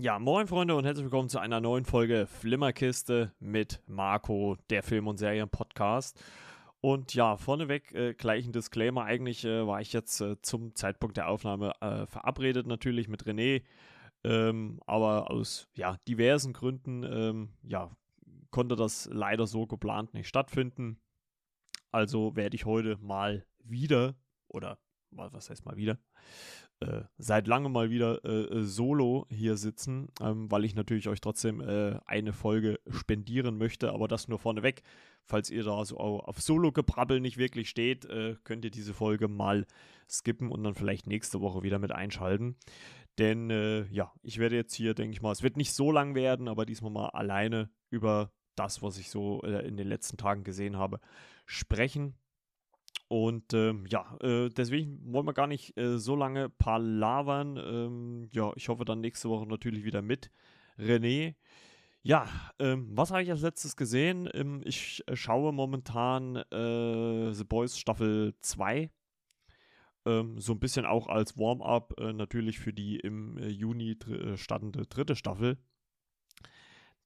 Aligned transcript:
Ja, 0.00 0.20
moin 0.20 0.46
Freunde 0.46 0.76
und 0.76 0.84
herzlich 0.84 1.06
willkommen 1.06 1.28
zu 1.28 1.40
einer 1.40 1.60
neuen 1.60 1.84
Folge 1.84 2.28
Flimmerkiste 2.28 3.32
mit 3.40 3.82
Marco, 3.88 4.56
der 4.70 4.84
Film- 4.84 5.08
und 5.08 5.16
Serien-Podcast. 5.16 6.22
Und 6.80 7.14
ja, 7.14 7.36
vorneweg 7.36 7.92
äh, 7.96 8.14
gleich 8.14 8.46
ein 8.46 8.52
Disclaimer. 8.52 9.02
Eigentlich 9.02 9.44
äh, 9.44 9.66
war 9.66 9.80
ich 9.80 9.92
jetzt 9.92 10.20
äh, 10.20 10.40
zum 10.40 10.76
Zeitpunkt 10.76 11.16
der 11.16 11.28
Aufnahme 11.28 11.72
äh, 11.80 12.06
verabredet 12.06 12.68
natürlich 12.68 13.08
mit 13.08 13.24
René. 13.24 13.64
Ähm, 14.22 14.78
aber 14.86 15.32
aus 15.32 15.68
ja, 15.74 15.96
diversen 16.06 16.52
Gründen 16.52 17.02
ähm, 17.02 17.48
ja, 17.64 17.90
konnte 18.52 18.76
das 18.76 19.10
leider 19.12 19.48
so 19.48 19.66
geplant 19.66 20.14
nicht 20.14 20.28
stattfinden. 20.28 21.00
Also 21.90 22.36
werde 22.36 22.54
ich 22.54 22.66
heute 22.66 22.98
mal 22.98 23.44
wieder, 23.64 24.14
oder 24.46 24.78
was 25.10 25.50
heißt 25.50 25.64
mal 25.64 25.76
wieder, 25.76 25.98
äh, 26.80 27.02
seit 27.18 27.48
langem 27.48 27.72
mal 27.72 27.90
wieder 27.90 28.24
äh, 28.24 28.58
äh, 28.58 28.62
solo 28.62 29.26
hier 29.30 29.56
sitzen, 29.56 30.08
ähm, 30.20 30.48
weil 30.48 30.64
ich 30.64 30.76
natürlich 30.76 31.08
euch 31.08 31.20
trotzdem 31.20 31.60
äh, 31.60 31.98
eine 32.06 32.32
Folge 32.32 32.78
spendieren 32.88 33.58
möchte, 33.58 33.92
aber 33.92 34.06
das 34.06 34.28
nur 34.28 34.38
vorneweg. 34.38 34.82
Falls 35.24 35.50
ihr 35.50 35.64
da 35.64 35.84
so 35.84 35.98
auf 35.98 36.40
Solo-Gebrabbel 36.40 37.20
nicht 37.20 37.36
wirklich 37.36 37.68
steht, 37.68 38.04
äh, 38.04 38.36
könnt 38.44 38.64
ihr 38.64 38.70
diese 38.70 38.94
Folge 38.94 39.26
mal 39.26 39.66
skippen 40.08 40.52
und 40.52 40.62
dann 40.62 40.74
vielleicht 40.74 41.08
nächste 41.08 41.40
Woche 41.40 41.64
wieder 41.64 41.80
mit 41.80 41.90
einschalten. 41.90 42.56
Denn 43.18 43.50
ja, 43.90 44.12
ich 44.22 44.38
werde 44.38 44.54
jetzt 44.54 44.74
hier, 44.74 44.94
denke 44.94 45.12
ich 45.12 45.20
mal, 45.20 45.32
es 45.32 45.42
wird 45.42 45.56
nicht 45.56 45.72
so 45.72 45.90
lang 45.90 46.14
werden, 46.14 46.46
aber 46.46 46.64
diesmal 46.64 46.92
mal 46.92 47.08
alleine 47.08 47.68
über 47.90 48.30
das, 48.54 48.80
was 48.80 48.96
ich 48.96 49.10
so 49.10 49.40
in 49.40 49.76
den 49.76 49.88
letzten 49.88 50.16
Tagen 50.16 50.44
gesehen 50.44 50.76
habe, 50.76 51.00
sprechen. 51.44 52.14
Und 53.08 53.54
ähm, 53.54 53.86
ja, 53.86 54.18
äh, 54.20 54.50
deswegen 54.50 55.00
wollen 55.12 55.26
wir 55.26 55.32
gar 55.32 55.46
nicht 55.46 55.76
äh, 55.78 55.98
so 55.98 56.14
lange 56.14 56.50
palavern. 56.50 57.56
Ähm, 57.56 58.28
ja, 58.32 58.52
ich 58.54 58.68
hoffe 58.68 58.84
dann 58.84 59.00
nächste 59.00 59.30
Woche 59.30 59.46
natürlich 59.46 59.84
wieder 59.84 60.02
mit 60.02 60.30
René. 60.78 61.34
Ja, 62.02 62.28
ähm, 62.58 62.90
was 62.92 63.10
habe 63.10 63.22
ich 63.22 63.30
als 63.30 63.40
letztes 63.40 63.76
gesehen? 63.76 64.28
Ähm, 64.34 64.60
ich 64.64 65.02
äh, 65.06 65.16
schaue 65.16 65.52
momentan 65.52 66.36
äh, 66.36 67.32
The 67.32 67.44
Boys 67.44 67.78
Staffel 67.78 68.34
2. 68.40 68.90
Ähm, 70.06 70.38
so 70.38 70.52
ein 70.52 70.60
bisschen 70.60 70.86
auch 70.86 71.08
als 71.08 71.38
Warm-up 71.38 71.94
äh, 71.98 72.12
natürlich 72.12 72.58
für 72.58 72.72
die 72.72 72.96
im 72.96 73.38
äh, 73.38 73.48
Juni 73.48 73.98
dr 73.98 74.36
startende 74.36 74.86
dritte 74.86 75.16
Staffel. 75.16 75.58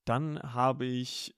Dann 0.05 0.41
habe 0.41 0.85
ich 0.85 1.33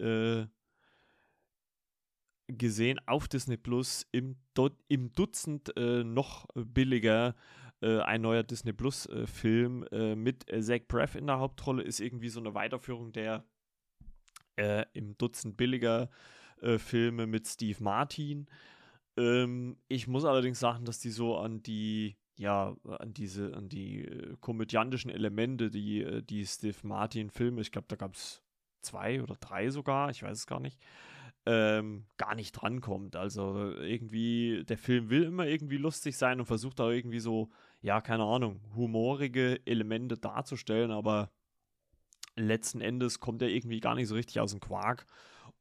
gesehen 2.48 3.00
auf 3.06 3.28
Disney 3.28 3.56
Plus 3.56 4.06
im, 4.12 4.36
im 4.88 5.12
Dutzend 5.12 5.76
äh, 5.76 6.04
noch 6.04 6.46
billiger 6.54 7.34
äh, 7.80 8.00
ein 8.00 8.22
neuer 8.22 8.42
Disney 8.42 8.72
Plus 8.72 9.06
äh, 9.06 9.26
Film 9.26 9.86
äh, 9.92 10.14
mit 10.14 10.46
Zach 10.60 10.80
Braff 10.88 11.14
in 11.14 11.26
der 11.26 11.38
Hauptrolle 11.38 11.82
ist 11.82 12.00
irgendwie 12.00 12.28
so 12.28 12.40
eine 12.40 12.54
Weiterführung 12.54 13.12
der 13.12 13.44
äh, 14.56 14.84
im 14.92 15.16
Dutzend 15.18 15.56
billiger 15.56 16.10
äh, 16.60 16.78
Filme 16.78 17.26
mit 17.26 17.46
Steve 17.46 17.82
Martin. 17.82 18.46
Ähm, 19.16 19.76
ich 19.88 20.06
muss 20.06 20.24
allerdings 20.24 20.60
sagen, 20.60 20.84
dass 20.84 20.98
die 20.98 21.10
so 21.10 21.36
an 21.36 21.62
die 21.62 22.16
ja, 22.36 22.74
an 22.98 23.14
diese, 23.14 23.54
an 23.54 23.68
die 23.68 24.10
komödiantischen 24.40 25.08
Elemente, 25.08 25.70
die, 25.70 26.20
die 26.24 26.44
Steve 26.44 26.76
Martin 26.82 27.30
Filme, 27.30 27.60
ich 27.60 27.70
glaube, 27.70 27.86
da 27.86 27.94
gab 27.94 28.14
es 28.14 28.42
zwei 28.80 29.22
oder 29.22 29.36
drei 29.36 29.70
sogar, 29.70 30.10
ich 30.10 30.24
weiß 30.24 30.38
es 30.38 30.46
gar 30.48 30.58
nicht, 30.58 30.80
ähm, 31.46 32.06
gar 32.16 32.34
nicht 32.34 32.52
drankommt. 32.52 33.16
Also 33.16 33.72
irgendwie, 33.72 34.64
der 34.64 34.78
Film 34.78 35.10
will 35.10 35.24
immer 35.24 35.46
irgendwie 35.46 35.76
lustig 35.76 36.16
sein 36.16 36.40
und 36.40 36.46
versucht 36.46 36.78
da 36.78 36.90
irgendwie 36.90 37.20
so, 37.20 37.50
ja, 37.82 38.00
keine 38.00 38.24
Ahnung, 38.24 38.60
humorige 38.74 39.60
Elemente 39.66 40.16
darzustellen, 40.16 40.90
aber 40.90 41.30
letzten 42.36 42.80
Endes 42.80 43.20
kommt 43.20 43.42
er 43.42 43.48
irgendwie 43.48 43.80
gar 43.80 43.94
nicht 43.94 44.08
so 44.08 44.14
richtig 44.14 44.40
aus 44.40 44.52
dem 44.52 44.60
Quark. 44.60 45.06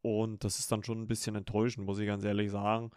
Und 0.02 0.44
das 0.44 0.59
ist 0.59 0.72
dann 0.72 0.84
schon 0.84 1.02
ein 1.02 1.08
bisschen 1.08 1.35
enttäuschend, 1.35 1.85
muss 1.85 2.00
ich 2.00 2.08
ganz 2.08 2.24
ehrlich 2.25 2.52
sagen. 2.52 2.91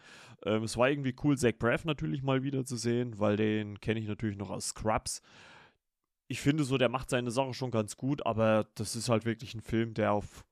Ähm, 0.44 0.65
es 0.65 0.77
war 0.77 0.91
irgendwie 0.91 1.15
cool, 1.22 1.38
Zach 1.38 1.53
Braff 1.56 1.84
natürlich 1.84 2.22
mal 2.22 2.43
wieder 2.43 2.65
zu 2.65 2.77
sehen, 2.77 3.19
weil 3.19 3.37
den 3.37 3.81
kenne 3.81 4.00
ich 4.00 4.09
natürlich 4.09 4.37
noch 4.37 4.50
aus 4.50 4.69
Scrubs. 4.69 5.22
Ich 6.28 6.41
finde 6.41 6.65
so, 6.65 6.78
der 6.78 6.88
macht 6.88 7.09
seine 7.09 7.31
Sache 7.31 7.55
schon 7.55 7.71
ganz 7.71 7.97
gut, 7.97 8.27
aber 8.27 8.66
das 8.75 8.97
ist 8.97 9.09
halt 9.09 9.25
wirklich 9.25 9.55
ein 9.55 9.61
Film, 9.61 9.94
der 9.94 10.12
auf 10.12 10.44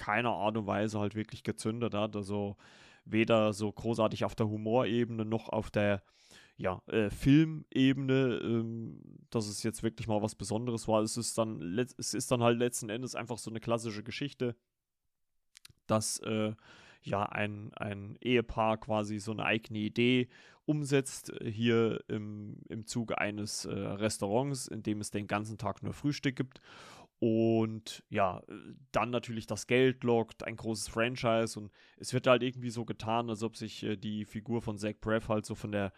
keiner 0.00 0.30
Art 0.30 0.56
und 0.56 0.66
Weise 0.66 0.98
halt 0.98 1.14
wirklich 1.14 1.42
gezündet 1.42 1.94
hat. 1.94 2.16
Also 2.16 2.56
weder 3.04 3.52
so 3.52 3.70
großartig 3.70 4.24
auf 4.24 4.34
der 4.34 4.48
Humorebene 4.48 5.24
noch 5.24 5.50
auf 5.50 5.70
der 5.70 6.02
ja, 6.56 6.82
äh, 6.86 7.10
Filmebene, 7.10 8.40
ähm, 8.42 9.00
dass 9.30 9.46
es 9.46 9.62
jetzt 9.62 9.82
wirklich 9.82 10.08
mal 10.08 10.22
was 10.22 10.34
Besonderes 10.34 10.88
war. 10.88 11.02
Es 11.02 11.16
ist 11.16 11.38
dann, 11.38 11.78
es 11.96 12.14
ist 12.14 12.30
dann 12.30 12.42
halt 12.42 12.58
letzten 12.58 12.90
Endes 12.90 13.14
einfach 13.14 13.38
so 13.38 13.50
eine 13.50 13.60
klassische 13.60 14.02
Geschichte, 14.02 14.56
dass 15.86 16.18
äh, 16.20 16.52
ja 17.02 17.24
ein, 17.24 17.72
ein 17.74 18.16
Ehepaar 18.20 18.78
quasi 18.78 19.18
so 19.18 19.32
eine 19.32 19.44
eigene 19.44 19.78
Idee 19.78 20.28
umsetzt, 20.66 21.32
äh, 21.40 21.50
hier 21.50 22.04
im, 22.08 22.58
im 22.68 22.86
Zuge 22.86 23.18
eines 23.18 23.64
äh, 23.64 23.72
Restaurants, 23.72 24.68
in 24.68 24.82
dem 24.82 25.00
es 25.00 25.10
den 25.10 25.26
ganzen 25.26 25.58
Tag 25.58 25.82
nur 25.82 25.94
Frühstück 25.94 26.36
gibt. 26.36 26.60
Und 27.20 28.02
ja, 28.08 28.42
dann 28.92 29.10
natürlich 29.10 29.46
das 29.46 29.66
Geld 29.66 30.04
lockt, 30.04 30.42
ein 30.42 30.56
großes 30.56 30.88
Franchise 30.88 31.60
und 31.60 31.70
es 31.98 32.14
wird 32.14 32.26
halt 32.26 32.42
irgendwie 32.42 32.70
so 32.70 32.86
getan, 32.86 33.28
als 33.28 33.42
ob 33.42 33.58
sich 33.58 33.82
äh, 33.82 33.96
die 33.96 34.24
Figur 34.24 34.62
von 34.62 34.78
Zach 34.78 34.94
Braff 35.02 35.28
halt 35.28 35.44
so 35.44 35.54
von 35.54 35.70
der 35.70 35.92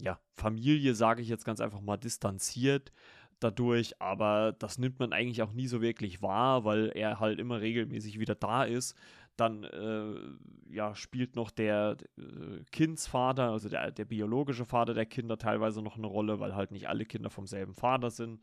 ja, 0.00 0.18
Familie, 0.34 0.96
sage 0.96 1.22
ich 1.22 1.28
jetzt 1.28 1.44
ganz 1.44 1.60
einfach 1.60 1.80
mal, 1.80 1.96
distanziert 1.96 2.92
dadurch, 3.38 4.00
aber 4.00 4.54
das 4.58 4.78
nimmt 4.78 4.98
man 4.98 5.12
eigentlich 5.12 5.42
auch 5.42 5.52
nie 5.52 5.68
so 5.68 5.80
wirklich 5.80 6.22
wahr, 6.22 6.64
weil 6.64 6.90
er 6.94 7.20
halt 7.20 7.38
immer 7.38 7.60
regelmäßig 7.60 8.18
wieder 8.18 8.34
da 8.34 8.64
ist. 8.64 8.96
Dann 9.36 9.64
äh, 9.64 10.74
ja, 10.74 10.94
spielt 10.94 11.36
noch 11.36 11.50
der 11.50 11.96
äh, 12.16 12.64
Kindsvater, 12.72 13.50
also 13.50 13.68
der, 13.68 13.90
der 13.90 14.06
biologische 14.06 14.64
Vater 14.64 14.94
der 14.94 15.06
Kinder 15.06 15.36
teilweise 15.36 15.82
noch 15.82 15.96
eine 15.96 16.06
Rolle, 16.06 16.40
weil 16.40 16.54
halt 16.54 16.70
nicht 16.70 16.88
alle 16.88 17.04
Kinder 17.04 17.28
vom 17.28 17.46
selben 17.46 17.74
Vater 17.74 18.10
sind. 18.10 18.40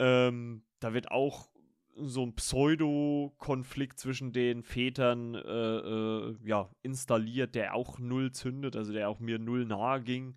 Ähm, 0.00 0.64
da 0.84 0.92
wird 0.92 1.10
auch 1.10 1.48
so 1.96 2.22
ein 2.22 2.34
Pseudo-Konflikt 2.34 3.98
zwischen 3.98 4.32
den 4.32 4.62
Vätern 4.62 5.34
äh, 5.34 5.38
äh, 5.38 6.36
ja, 6.44 6.68
installiert, 6.82 7.54
der 7.54 7.74
auch 7.74 7.98
null 7.98 8.32
zündet, 8.32 8.76
also 8.76 8.92
der 8.92 9.08
auch 9.08 9.18
mir 9.18 9.38
null 9.38 9.64
nahe 9.64 10.02
ging. 10.02 10.36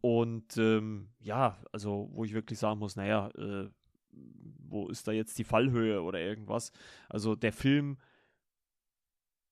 Und 0.00 0.56
ähm, 0.56 1.08
ja, 1.18 1.58
also 1.72 2.10
wo 2.12 2.24
ich 2.24 2.32
wirklich 2.32 2.60
sagen 2.60 2.78
muss, 2.78 2.94
naja, 2.94 3.28
äh, 3.36 3.68
wo 4.68 4.88
ist 4.88 5.08
da 5.08 5.12
jetzt 5.12 5.36
die 5.38 5.44
Fallhöhe 5.44 6.00
oder 6.02 6.20
irgendwas? 6.20 6.70
Also 7.08 7.34
der 7.34 7.52
Film 7.52 7.98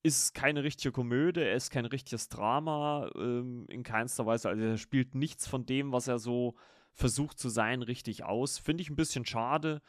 ist 0.05 0.33
keine 0.33 0.63
richtige 0.63 0.93
Komödie, 0.93 1.41
er 1.41 1.57
ist 1.57 1.71
kein 1.71 1.87
richtiges 1.87 2.29
Drama, 2.29 3.11
ähm, 3.17 3.67
in 3.69 3.83
keinster 3.83 4.27
Weise. 4.27 4.49
Also 4.49 4.63
er 4.63 4.77
spielt 4.77 5.17
nichts 5.17 5.49
von 5.49 5.67
dem, 5.67 5.91
was 5.91 6.07
er 6.07 6.21
so 6.21 6.55
versucht 6.95 7.39
zu 7.39 7.49
sein, 7.49 7.83
richtig 7.83 8.25
aus. 8.25 8.59
Finde 8.59 8.83
ich 8.83 8.91
ein 8.91 8.97
bisschen 8.97 9.27
schade, 9.27 9.83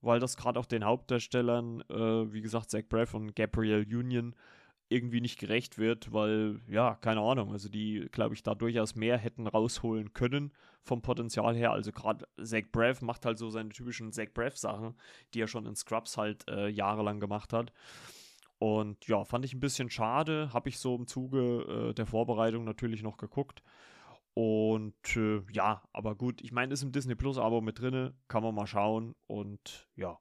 weil 0.00 0.20
das 0.20 0.36
gerade 0.36 0.58
auch 0.58 0.66
den 0.66 0.84
Hauptdarstellern, 0.84 1.82
äh, 1.90 2.32
wie 2.32 2.40
gesagt, 2.40 2.70
Zach 2.70 2.84
Braff 2.88 3.14
und 3.14 3.34
Gabrielle 3.34 3.84
Union, 3.84 4.34
irgendwie 4.88 5.20
nicht 5.20 5.38
gerecht 5.38 5.78
wird, 5.78 6.12
weil, 6.12 6.60
ja, 6.68 6.94
keine 6.96 7.20
Ahnung, 7.20 7.52
also 7.52 7.68
die, 7.68 8.06
glaube 8.12 8.34
ich, 8.34 8.42
da 8.42 8.54
durchaus 8.54 8.94
mehr 8.94 9.16
hätten 9.16 9.46
rausholen 9.46 10.12
können 10.12 10.52
vom 10.82 11.00
Potenzial 11.00 11.56
her. 11.56 11.72
Also 11.72 11.90
gerade 11.90 12.28
Zach 12.42 12.70
Braff 12.70 13.00
macht 13.02 13.24
halt 13.24 13.38
so 13.38 13.48
seine 13.50 13.70
typischen 13.70 14.12
Zach 14.12 14.28
Braff-Sachen, 14.32 14.94
die 15.32 15.40
er 15.40 15.48
schon 15.48 15.66
in 15.66 15.74
Scrubs 15.74 16.16
halt 16.16 16.46
äh, 16.48 16.68
jahrelang 16.68 17.18
gemacht 17.18 17.52
hat. 17.52 17.72
Und 18.58 19.06
ja, 19.08 19.24
fand 19.24 19.44
ich 19.44 19.54
ein 19.54 19.60
bisschen 19.60 19.90
schade, 19.90 20.50
habe 20.52 20.68
ich 20.68 20.78
so 20.78 20.94
im 20.94 21.06
Zuge 21.06 21.88
äh, 21.90 21.94
der 21.94 22.06
Vorbereitung 22.06 22.64
natürlich 22.64 23.02
noch 23.02 23.16
geguckt. 23.16 23.62
Und 24.34 25.16
äh, 25.16 25.42
ja, 25.52 25.88
aber 25.92 26.16
gut, 26.16 26.42
ich 26.42 26.50
meine, 26.50 26.74
ist 26.74 26.82
im 26.82 26.90
Disney 26.90 27.14
Plus 27.14 27.38
Abo 27.38 27.60
mit 27.60 27.78
drinne, 27.78 28.14
kann 28.26 28.42
man 28.42 28.54
mal 28.54 28.66
schauen 28.66 29.14
und 29.28 29.88
ja, 29.94 30.18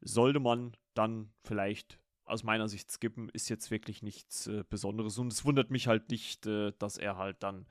sollte 0.00 0.38
man 0.38 0.76
dann 0.94 1.32
vielleicht 1.42 1.98
aus 2.24 2.44
meiner 2.44 2.68
Sicht 2.68 2.90
skippen, 2.90 3.28
ist 3.30 3.48
jetzt 3.48 3.70
wirklich 3.70 4.02
nichts 4.02 4.46
äh, 4.46 4.64
Besonderes 4.68 5.18
und 5.18 5.32
es 5.32 5.44
wundert 5.44 5.70
mich 5.70 5.88
halt 5.88 6.10
nicht, 6.10 6.46
äh, 6.46 6.72
dass 6.78 6.96
er 6.96 7.16
halt 7.16 7.42
dann 7.42 7.66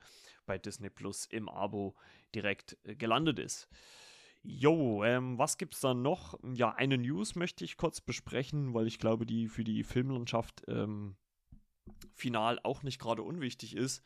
bei 0.46 0.58
Disney 0.58 0.90
Plus 0.90 1.26
im 1.26 1.48
Abo 1.48 1.96
direkt 2.34 2.76
äh, 2.84 2.94
gelandet 2.94 3.38
ist. 3.38 3.68
Jo, 4.42 5.02
ähm, 5.04 5.38
was 5.38 5.56
gibt's 5.56 5.80
da 5.80 5.94
noch? 5.94 6.38
Ja, 6.52 6.74
eine 6.74 6.98
News 6.98 7.34
möchte 7.34 7.64
ich 7.64 7.78
kurz 7.78 8.02
besprechen, 8.02 8.74
weil 8.74 8.86
ich 8.86 8.98
glaube, 8.98 9.24
die 9.24 9.48
für 9.48 9.64
die 9.64 9.82
Filmlandschaft 9.82 10.62
ähm, 10.68 11.16
final 12.14 12.60
auch 12.62 12.82
nicht 12.82 12.98
gerade 12.98 13.22
unwichtig 13.22 13.74
ist. 13.74 14.02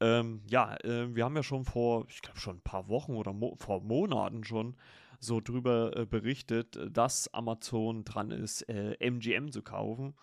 Ähm, 0.00 0.42
ja, 0.48 0.76
äh, 0.82 1.14
wir 1.14 1.24
haben 1.24 1.36
ja 1.36 1.42
schon 1.42 1.64
vor, 1.64 2.06
ich 2.08 2.22
glaube 2.22 2.38
schon 2.38 2.56
ein 2.56 2.62
paar 2.62 2.88
Wochen 2.88 3.12
oder 3.12 3.32
mo 3.32 3.54
vor 3.58 3.80
Monaten 3.82 4.44
schon 4.44 4.76
so 5.20 5.40
drüber 5.40 5.96
äh, 5.96 6.06
berichtet, 6.06 6.78
dass 6.90 7.32
Amazon 7.32 8.04
dran 8.04 8.32
ist, 8.32 8.68
äh, 8.68 8.96
MGM 8.98 9.52
zu 9.52 9.62
kaufen. 9.62 10.14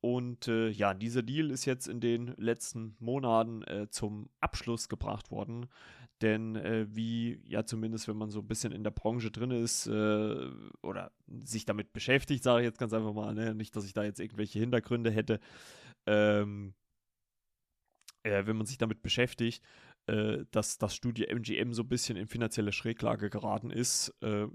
Und 0.00 0.48
äh, 0.48 0.68
ja, 0.68 0.92
dieser 0.92 1.22
Deal 1.22 1.50
ist 1.50 1.64
jetzt 1.64 1.88
in 1.88 2.00
den 2.00 2.34
letzten 2.36 2.94
Monaten 3.00 3.62
äh, 3.62 3.88
zum 3.88 4.28
Abschluss 4.40 4.90
gebracht 4.90 5.30
worden. 5.30 5.66
Denn 6.20 6.56
äh, 6.56 6.86
wie, 6.90 7.40
ja, 7.46 7.64
zumindest 7.64 8.06
wenn 8.06 8.18
man 8.18 8.28
so 8.28 8.40
ein 8.40 8.46
bisschen 8.46 8.72
in 8.72 8.84
der 8.84 8.90
Branche 8.90 9.30
drin 9.30 9.50
ist 9.50 9.88
oder 9.88 11.10
sich 11.26 11.64
damit 11.64 11.92
beschäftigt, 11.94 12.44
sage 12.44 12.60
ich 12.60 12.66
jetzt 12.66 12.78
ganz 12.78 12.92
einfach 12.92 13.14
mal, 13.14 13.34
ne? 13.34 13.54
nicht, 13.54 13.74
dass 13.74 13.86
ich 13.86 13.94
da 13.94 14.04
jetzt 14.04 14.20
irgendwelche 14.20 14.58
Hintergründe 14.58 15.10
hätte, 15.10 15.40
ähm, 16.06 16.74
äh, 18.24 18.46
wenn 18.46 18.56
man 18.56 18.66
sich 18.66 18.78
damit 18.78 19.02
beschäftigt, 19.02 19.62
äh, 20.06 20.44
dass 20.50 20.78
das 20.78 20.94
Studio 20.94 21.26
MGM 21.26 21.72
so 21.72 21.82
ein 21.82 21.88
bisschen 21.88 22.16
in 22.16 22.26
finanzielle 22.26 22.72
Schräglage 22.72 23.30
geraten 23.30 23.70
ist, 23.70 24.12
äh, 24.20 24.46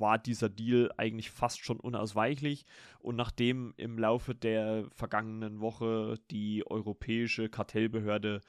war 0.00 0.18
dieser 0.18 0.48
Deal 0.48 0.92
eigentlich 0.96 1.30
fast 1.30 1.64
schon 1.64 1.80
unausweichlich. 1.80 2.64
Und 3.00 3.16
nachdem 3.16 3.74
im 3.76 3.98
Laufe 3.98 4.34
der 4.34 4.88
vergangenen 4.92 5.60
Woche 5.60 6.20
die 6.30 6.64
europäische 6.64 7.48
Kartellbehörde 7.48 8.40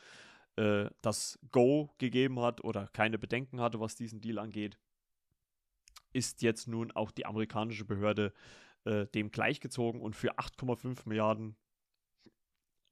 äh, 0.57 0.89
das 1.01 1.39
Go 1.51 1.89
gegeben 1.97 2.39
hat 2.39 2.63
oder 2.63 2.87
keine 2.93 3.17
Bedenken 3.17 3.61
hatte, 3.61 3.79
was 3.79 3.95
diesen 3.95 4.21
Deal 4.21 4.37
angeht, 4.37 4.77
ist 6.13 6.41
jetzt 6.41 6.67
nun 6.67 6.91
auch 6.91 7.11
die 7.11 7.25
amerikanische 7.25 7.85
Behörde 7.85 8.33
äh, 8.85 9.07
dem 9.07 9.31
gleichgezogen 9.31 10.01
und 10.01 10.15
für 10.15 10.37
8,5 10.37 11.07
Milliarden 11.07 11.55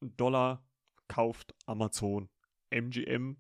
Dollar 0.02 0.64
kauft 1.08 1.54
Amazon 1.66 2.30
MGM 2.70 3.38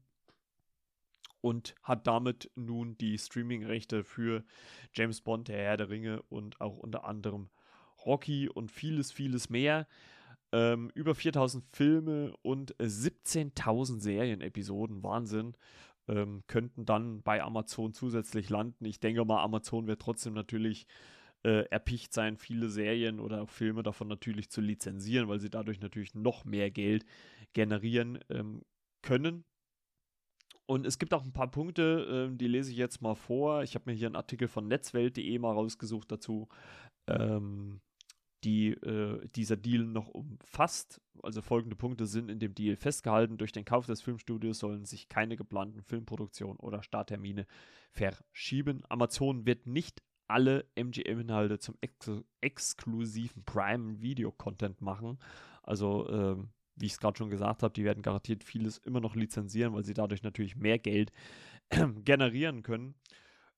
und 1.42 1.76
hat 1.84 2.08
damit 2.08 2.52
nun 2.56 2.98
die 2.98 3.18
Streaming-Rechte 3.18 4.04
für 4.04 4.44
James 4.94 5.22
Bond, 5.22 5.48
der 5.48 5.58
Herr 5.58 5.78
der 5.78 5.90
Ringe 5.90 6.22
und 6.24 6.60
auch 6.62 6.78
unter 6.78 7.06
anderem 7.06 7.50
Rocky 8.06 8.50
und 8.50 8.72
vieles, 8.72 9.12
vieles 9.12 9.50
mehr. 9.50 9.88
Ähm, 10.52 10.90
über 10.94 11.14
4000 11.14 11.64
Filme 11.66 12.34
und 12.42 12.76
17.000 12.78 14.00
Serienepisoden, 14.00 15.04
Wahnsinn, 15.04 15.56
ähm, 16.08 16.44
könnten 16.48 16.86
dann 16.86 17.22
bei 17.22 17.44
Amazon 17.44 17.94
zusätzlich 17.94 18.50
landen. 18.50 18.86
Ich 18.86 19.00
denke 19.00 19.26
mal, 19.26 19.44
Amazon 19.44 19.88
wird 19.88 20.02
trotzdem 20.02 20.34
natürlich 20.34 20.88
äh, 21.48 21.64
erpicht 21.70 22.14
sein, 22.14 22.36
viele 22.36 22.68
Serien 22.68 23.22
oder 23.22 23.48
Filme 23.48 23.82
davon 23.82 24.10
natürlich 24.10 24.50
zu 24.50 24.60
lizenzieren, 24.60 25.30
weil 25.30 25.40
sie 25.40 25.50
dadurch 25.50 25.80
natürlich 25.80 26.14
noch 26.14 26.44
mehr 26.44 26.70
Geld 26.70 27.06
generieren 27.54 28.20
ähm, 28.30 28.64
können. 29.02 29.46
Und 30.66 30.86
es 30.86 31.00
gibt 31.00 31.14
auch 31.14 31.24
ein 31.24 31.32
paar 31.32 31.50
Punkte, 31.50 32.30
äh, 32.30 32.36
die 32.36 32.50
lese 32.50 32.72
ich 32.72 32.78
jetzt 32.78 33.02
mal 33.02 33.16
vor. 33.16 33.64
Ich 33.64 33.76
habe 33.76 33.90
mir 33.90 33.96
hier 33.96 34.08
einen 34.08 34.18
Artikel 34.18 34.50
von 34.50 34.68
netzwelt.de 34.68 35.40
mal 35.40 35.54
rausgesucht 35.54 36.12
dazu, 36.12 36.50
ähm, 37.08 37.80
die 38.44 38.72
äh, 38.72 39.26
dieser 39.30 39.56
Deal 39.56 39.86
noch 39.86 40.10
umfasst. 40.10 41.00
Also 41.24 41.42
folgende 41.42 41.78
Punkte 41.78 42.08
sind 42.08 42.30
in 42.30 42.40
dem 42.40 42.56
Deal 42.56 42.76
festgehalten. 42.76 43.38
Durch 43.38 43.54
den 43.54 43.64
Kauf 43.64 43.86
des 43.86 44.02
Filmstudios 44.02 44.60
sollen 44.60 44.84
sich 44.84 45.08
keine 45.08 45.38
geplanten 45.38 45.82
Filmproduktionen 45.82 46.58
oder 46.58 46.84
Starttermine 46.84 47.48
verschieben. 47.90 48.84
Amazon 48.90 49.46
wird 49.46 49.66
nicht 49.66 50.04
alle 50.28 50.66
MGM-Inhalte 50.76 51.60
zum 51.60 51.76
ex 51.82 52.12
exklusiven 52.42 53.44
Prime-Video-Content 53.46 54.82
machen. 54.82 55.20
Also 55.64 56.08
ähm, 56.10 56.50
wie 56.78 56.86
ich 56.86 56.94
es 56.94 57.00
gerade 57.00 57.18
schon 57.18 57.30
gesagt 57.30 57.64
habe, 57.64 57.74
die 57.74 57.84
werden 57.84 58.04
garantiert 58.04 58.44
vieles 58.44 58.78
immer 58.80 59.02
noch 59.02 59.16
lizenzieren, 59.16 59.74
weil 59.74 59.84
sie 59.84 59.94
dadurch 59.94 60.24
natürlich 60.24 60.56
mehr 60.56 60.80
Geld 60.80 61.12
generieren 62.04 62.62
können. 62.62 62.96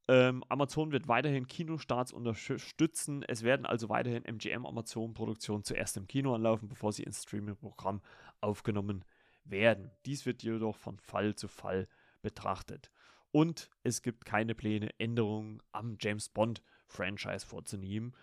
Ähm, 0.08 0.44
Amazon 0.50 0.92
wird 0.92 1.08
weiterhin 1.08 1.48
Kinostarts 1.48 2.12
unterstützen. 2.12 3.24
Es 3.28 3.44
werden 3.44 3.66
also 3.66 3.90
weiterhin 3.90 4.24
MGM-Amazon-Produktionen 4.26 5.64
zuerst 5.64 5.98
im 5.98 6.08
Kino 6.08 6.34
anlaufen, 6.34 6.68
bevor 6.68 6.92
sie 6.94 7.04
ins 7.04 7.24
Streaming-Programm 7.24 8.02
aufgenommen 8.42 9.06
werden. 9.44 9.92
Dies 10.06 10.26
wird 10.26 10.42
jedoch 10.42 10.78
von 10.78 10.98
Fall 10.98 11.36
zu 11.36 11.48
Fall 11.48 11.88
betrachtet. 12.22 12.90
Und 13.32 13.70
es 13.84 14.02
gibt 14.02 14.26
keine 14.26 14.56
Pläne, 14.56 14.90
Änderungen 14.98 15.62
am 15.72 15.98
James 16.00 16.30
Bond-Franchise 16.30 17.46
vorzunehmen. 17.46 18.14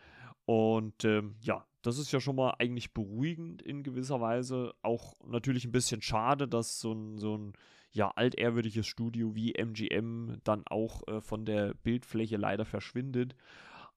Und 0.44 1.05
ähm, 1.05 1.37
ja, 1.41 1.67
das 1.82 1.99
ist 1.99 2.12
ja 2.12 2.20
schon 2.20 2.37
mal 2.37 2.55
eigentlich 2.58 2.93
beruhigend 2.93 3.62
in 3.62 3.82
gewisser 3.82 4.20
Weise. 4.20 4.75
Auch 4.82 5.14
natürlich 5.25 5.64
ein 5.64 5.73
bisschen 5.73 6.03
schade, 6.03 6.49
dass 6.49 6.81
so 6.81 6.93
ein, 6.93 7.19
so 7.19 7.37
ein 7.37 7.53
ja, 7.93 8.11
altehrwürdiges 8.11 8.87
Studio 8.87 9.35
wie 9.35 9.55
MGM 9.55 10.38
dann 10.44 10.64
auch 10.67 11.06
äh, 11.09 11.20
von 11.20 11.44
der 11.44 11.75
Bildfläche 11.75 12.37
leider 12.37 12.64
verschwindet. 12.64 13.35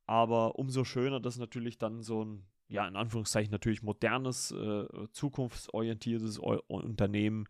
Aber 0.06 0.58
umso 0.58 0.86
schöner, 0.86 1.20
dass 1.20 1.38
natürlich 1.38 1.78
dann 1.78 2.02
so 2.02 2.24
ein, 2.26 2.44
ja, 2.68 2.88
in 2.88 2.96
Anführungszeichen 2.96 3.52
natürlich 3.52 3.84
modernes, 3.84 4.52
äh, 4.52 4.86
zukunftsorientiertes 5.12 6.40
Unternehmen 6.40 7.46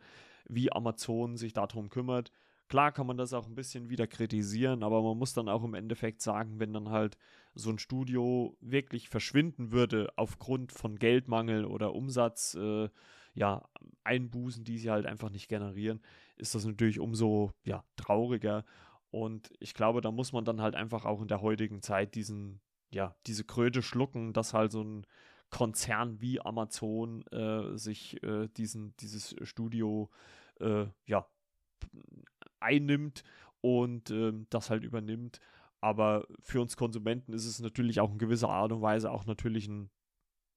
wie 0.47 0.71
Amazon 0.71 1.37
sich 1.37 1.53
darum 1.53 1.89
kümmert. 1.89 2.31
Klar 2.69 2.91
kann 2.91 3.07
man 3.07 3.17
das 3.17 3.33
auch 3.33 3.47
ein 3.47 3.55
bisschen 3.55 3.89
wieder 3.89 4.05
kritisieren, 4.05 4.83
aber 4.83 5.01
man 5.01 5.17
muss 5.17 5.33
dann 5.33 5.49
auch 5.49 5.63
im 5.63 5.73
Endeffekt 5.73 6.21
sagen, 6.21 6.59
wenn 6.59 6.71
dann 6.71 6.89
halt 6.89 7.17
so 7.55 7.71
ein 7.71 7.79
Studio 7.79 8.55
wirklich 8.61 9.09
verschwinden 9.09 9.71
würde 9.71 10.13
aufgrund 10.15 10.71
von 10.71 10.97
Geldmangel 10.97 11.65
oder 11.65 11.95
Umsatz, 11.95 12.53
äh, 12.53 12.89
ja, 13.33 13.67
Einbußen, 14.03 14.63
die 14.63 14.77
sie 14.77 14.91
halt 14.91 15.07
einfach 15.07 15.31
nicht 15.31 15.47
generieren, 15.47 15.99
ist 16.37 16.53
das 16.53 16.63
natürlich 16.65 16.99
umso 16.99 17.51
ja, 17.63 17.83
trauriger. 17.95 18.65
Und 19.09 19.51
ich 19.59 19.73
glaube, 19.73 20.01
da 20.01 20.11
muss 20.11 20.31
man 20.31 20.45
dann 20.45 20.61
halt 20.61 20.75
einfach 20.75 21.05
auch 21.05 21.21
in 21.23 21.27
der 21.27 21.41
heutigen 21.41 21.81
Zeit 21.81 22.13
diesen, 22.13 22.61
ja, 22.91 23.15
diese 23.25 23.45
Kröte 23.45 23.81
schlucken, 23.81 24.31
dass 24.31 24.53
halt 24.53 24.71
so 24.71 24.83
ein 24.83 25.07
Konzern 25.49 26.21
wie 26.21 26.39
Amazon 26.39 27.25
äh, 27.31 27.75
sich 27.77 28.21
äh, 28.21 28.47
diesen, 28.49 28.95
dieses 28.97 29.35
Studio 29.41 30.11
äh, 30.59 30.85
ja, 31.07 31.25
einnimmt 32.59 33.23
und 33.61 34.11
ähm, 34.11 34.47
das 34.49 34.69
halt 34.69 34.83
übernimmt. 34.83 35.39
Aber 35.81 36.27
für 36.41 36.61
uns 36.61 36.75
Konsumenten 36.75 37.33
ist 37.33 37.45
es 37.45 37.59
natürlich 37.59 37.99
auch 37.99 38.11
in 38.11 38.17
gewisser 38.17 38.49
Art 38.49 38.71
und 38.71 38.81
Weise 38.81 39.11
auch 39.11 39.25
natürlich 39.25 39.67
ein, 39.67 39.89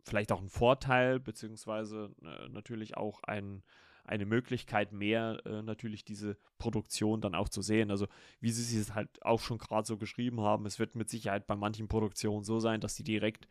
vielleicht 0.05 0.33
auch 0.33 0.41
ein 0.41 0.49
Vorteil, 0.49 1.21
beziehungsweise 1.21 2.11
äh, 2.23 2.49
natürlich 2.49 2.97
auch 2.97 3.23
ein, 3.23 3.63
eine 4.05 4.27
Möglichkeit 4.27 4.93
mehr, 4.93 5.41
äh, 5.47 5.63
natürlich 5.63 6.05
diese 6.05 6.37
Produktion 6.59 7.21
dann 7.21 7.37
auch 7.37 7.49
zu 7.49 7.63
sehen. 7.63 7.91
Also 7.91 8.09
wie 8.41 8.51
Sie 8.51 8.79
es 8.79 8.95
halt 8.95 9.25
auch 9.25 9.41
schon 9.41 9.59
gerade 9.59 9.87
so 9.87 9.97
geschrieben 9.97 10.41
haben, 10.41 10.67
es 10.67 10.81
wird 10.81 10.97
mit 10.97 11.09
Sicherheit 11.09 11.47
bei 11.47 11.55
manchen 11.55 11.87
Produktionen 11.87 12.43
so 12.43 12.59
sein, 12.59 12.81
dass 12.81 12.97
die 12.97 13.05
direkt 13.05 13.47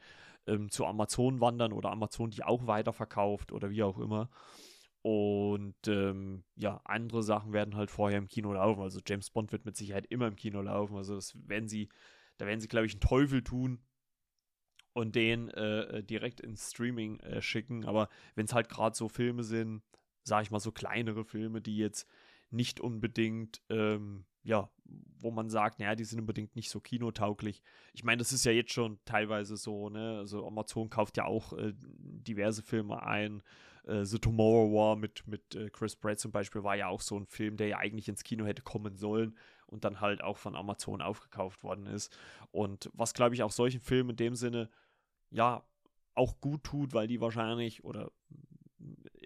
ähm, 0.48 0.70
zu 0.70 0.86
Amazon 0.86 1.40
wandern 1.40 1.72
oder 1.72 1.92
Amazon 1.92 2.32
die 2.32 2.44
auch 2.44 2.68
weiterverkauft 2.68 3.54
oder 3.54 3.70
wie 3.70 3.84
auch 3.84 3.98
immer. 3.98 4.30
Und 5.04 5.76
ähm, 5.88 6.44
ja, 6.56 6.80
andere 6.86 7.24
Sachen 7.24 7.54
werden 7.54 7.76
halt 7.76 7.90
vorher 7.90 8.20
im 8.20 8.28
Kino 8.28 8.54
laufen. 8.54 8.82
Also 8.82 9.00
James 9.06 9.32
Bond 9.32 9.52
wird 9.52 9.66
mit 9.66 9.76
Sicherheit 9.76 10.06
immer 10.08 10.28
im 10.28 10.36
Kino 10.36 10.62
laufen. 10.62 10.96
Also 10.96 11.16
das 11.16 11.36
werden 11.48 11.68
sie, 11.68 11.90
da 12.38 12.46
werden 12.46 12.60
sie, 12.60 12.68
glaube 12.68 12.86
ich, 12.86 12.94
einen 12.94 13.02
Teufel 13.02 13.44
tun 13.44 13.80
und 14.94 15.16
den 15.16 15.50
äh, 15.50 15.82
äh, 15.82 16.04
direkt 16.04 16.40
ins 16.42 16.70
Streaming 16.72 17.20
äh, 17.22 17.42
schicken. 17.42 17.86
Aber 17.86 18.10
wenn 18.36 18.46
es 18.46 18.54
halt 18.54 18.70
gerade 18.70 18.96
so 18.96 19.10
Filme 19.10 19.44
sind, 19.44 19.82
sage 20.24 20.44
ich 20.44 20.52
mal, 20.52 20.60
so 20.60 20.72
kleinere 20.72 21.26
Filme, 21.26 21.62
die 21.62 21.78
jetzt 21.78 22.08
nicht 22.52 22.80
unbedingt, 22.80 23.62
ähm, 23.70 24.26
ja, 24.44 24.70
wo 25.20 25.32
man 25.32 25.50
sagt, 25.50 25.80
naja, 25.80 25.96
die 25.96 26.04
sind 26.04 26.20
unbedingt 26.20 26.56
nicht 26.56 26.70
so 26.70 26.80
kinotauglich. 26.80 27.62
Ich 27.94 28.04
meine, 28.04 28.20
das 28.20 28.34
ist 28.34 28.44
ja 28.44 28.52
jetzt 28.52 28.74
schon 28.74 29.00
teilweise 29.06 29.56
so, 29.56 29.90
ne? 29.90 30.18
Also 30.18 30.46
Amazon 30.46 30.90
kauft 30.90 31.18
ja 31.18 31.26
auch 31.26 31.54
äh, 31.54 31.74
diverse 31.76 32.62
Filme 32.62 33.02
ein 33.04 33.42
äh, 33.86 34.06
The 34.06 34.20
Tomorrow 34.20 34.74
War 34.74 34.96
mit, 34.96 35.28
mit 35.28 35.56
äh, 35.56 35.70
Chris 35.70 35.96
Pratt 35.96 36.20
zum 36.20 36.32
Beispiel 36.32 36.64
war 36.64 36.76
ja 36.76 36.88
auch 36.88 37.02
so 37.02 37.18
ein 37.18 37.26
Film, 37.26 37.58
der 37.58 37.68
ja 37.68 37.78
eigentlich 37.78 38.08
ins 38.08 38.24
Kino 38.24 38.46
hätte 38.46 38.62
kommen 38.62 38.96
sollen 38.96 39.38
und 39.68 39.84
dann 39.84 40.02
halt 40.02 40.24
auch 40.24 40.38
von 40.38 40.56
Amazon 40.56 41.02
aufgekauft 41.02 41.64
worden 41.64 41.88
ist. 41.88 42.16
Und 42.52 42.90
was, 42.94 43.14
glaube 43.14 43.36
ich, 43.36 43.44
auch 43.44 43.52
solchen 43.52 43.82
Filmen 43.82 44.12
in 44.12 44.18
dem 44.18 44.36
Sinne, 44.36 44.70
ja, 45.30 45.64
auch 46.14 46.40
gut 46.42 46.64
tut, 46.64 46.94
weil 46.94 47.08
die 47.08 47.22
wahrscheinlich 47.22 47.84
oder 47.84 48.12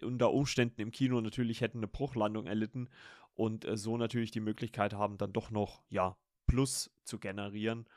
unter 0.01 0.31
Umständen 0.31 0.81
im 0.81 0.91
Kino 0.91 1.19
natürlich 1.21 1.61
hätten 1.61 1.79
eine 1.79 1.87
Bruchlandung 1.87 2.45
erlitten 2.45 2.89
und 3.33 3.65
äh, 3.65 3.77
so 3.77 3.97
natürlich 3.97 4.31
die 4.31 4.39
Möglichkeit 4.39 4.93
haben, 4.93 5.17
dann 5.17 5.33
doch 5.33 5.51
noch, 5.51 5.83
ja, 5.89 6.15
Plus 6.47 6.91
zu 7.03 7.17
generieren 7.17 7.87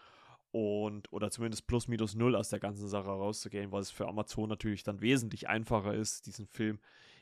und 0.51 1.13
oder 1.13 1.31
zumindest 1.31 1.67
plus 1.67 1.89
minus 1.89 2.15
null 2.15 2.35
aus 2.35 2.49
der 2.49 2.59
ganzen 2.59 2.89
Sache 2.89 3.09
rauszugehen, 3.09 3.71
weil 3.73 3.83
es 3.83 3.91
für 3.91 4.09
Amazon 4.09 4.49
natürlich 4.49 4.83
dann 4.83 5.01
wesentlich 5.01 5.49
einfacher 5.49 5.95
ist, 5.95 6.27
diesen 6.27 6.47
Film 6.47 6.79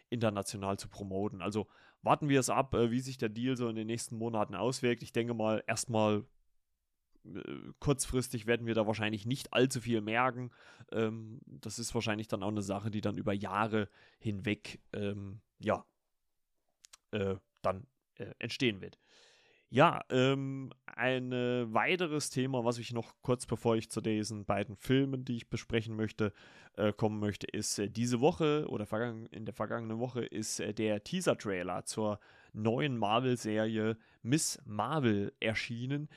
international 0.09 0.79
zu 0.79 0.89
promoten. 0.89 1.43
Also 1.43 1.67
warten 2.03 2.29
wir 2.29 2.41
es 2.41 2.51
ab, 2.51 2.75
äh, 2.75 2.91
wie 2.91 3.01
sich 3.01 3.19
der 3.19 3.29
Deal 3.29 3.57
so 3.57 3.69
in 3.69 3.77
den 3.77 3.89
nächsten 3.89 4.17
Monaten 4.17 4.55
auswirkt. 4.55 5.03
Ich 5.03 5.13
denke 5.13 5.35
mal, 5.35 5.65
erstmal 5.67 6.25
äh, 7.25 7.41
kurzfristig 7.81 8.47
werden 8.47 8.67
wir 8.67 8.75
da 8.75 8.87
wahrscheinlich 8.87 9.27
nicht 9.27 9.53
allzu 9.53 9.81
viel 9.81 10.01
merken. 10.01 10.53
Ähm, 10.93 11.41
das 11.47 11.79
ist 11.79 11.95
wahrscheinlich 11.95 12.29
dann 12.29 12.43
auch 12.43 12.49
eine 12.49 12.63
Sache, 12.63 12.91
die 12.91 13.01
dann 13.01 13.19
über 13.19 13.33
Jahre 13.33 13.89
hinweg, 14.19 14.81
ähm, 14.93 15.41
ja, 15.59 15.85
äh, 17.11 17.37
dann 17.63 17.87
entstehen 18.39 18.81
wird. 18.81 18.99
Ja, 19.77 20.01
ähm, 20.09 20.71
ein 20.87 21.33
äh, 21.33 21.71
weiteres 21.71 22.31
Thema, 22.31 22.65
was 22.65 22.79
ich 22.79 22.95
noch 22.95 23.13
kurz 23.21 23.45
bevor 23.45 23.77
ich 23.77 23.91
zu 23.91 24.01
diesen 24.01 24.47
beiden 24.47 24.75
Filmen, 24.75 25.27
die 25.27 25.37
ich 25.37 25.51
besprechen 25.51 25.97
möchte, 25.97 26.33
äh, 26.77 26.95
kommen 26.95 27.21
möchte, 27.21 27.47
ist 27.47 27.79
äh, 27.79 27.91
diese 27.91 28.23
Woche 28.23 28.65
oder 28.71 28.87
in 29.33 29.45
der 29.45 29.53
vergangenen 29.53 29.99
Woche 29.99 30.25
ist 30.25 30.61
äh, 30.61 30.73
der 30.73 31.05
Teaser-Trailer 31.05 31.85
zur 31.85 32.21
neuen 32.55 32.97
Marvel-Serie 32.97 33.99
Miss 34.23 34.59
Marvel 34.65 35.35
erschienen. 35.41 36.09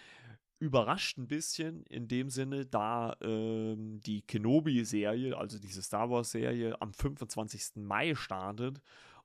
Überrascht 0.59 1.17
ein 1.17 1.27
bisschen 1.27 1.83
in 1.87 2.07
dem 2.07 2.29
Sinne, 2.29 2.65
da 2.65 3.17
ähm, 3.19 3.99
die 3.99 4.21
Kenobi-Serie, 4.21 5.35
also 5.37 5.59
diese 5.59 5.81
Star 5.81 6.09
Wars-Serie, 6.09 6.81
am 6.81 6.93
25. 6.93 7.71
Mai 7.75 8.15
startet 8.15 8.79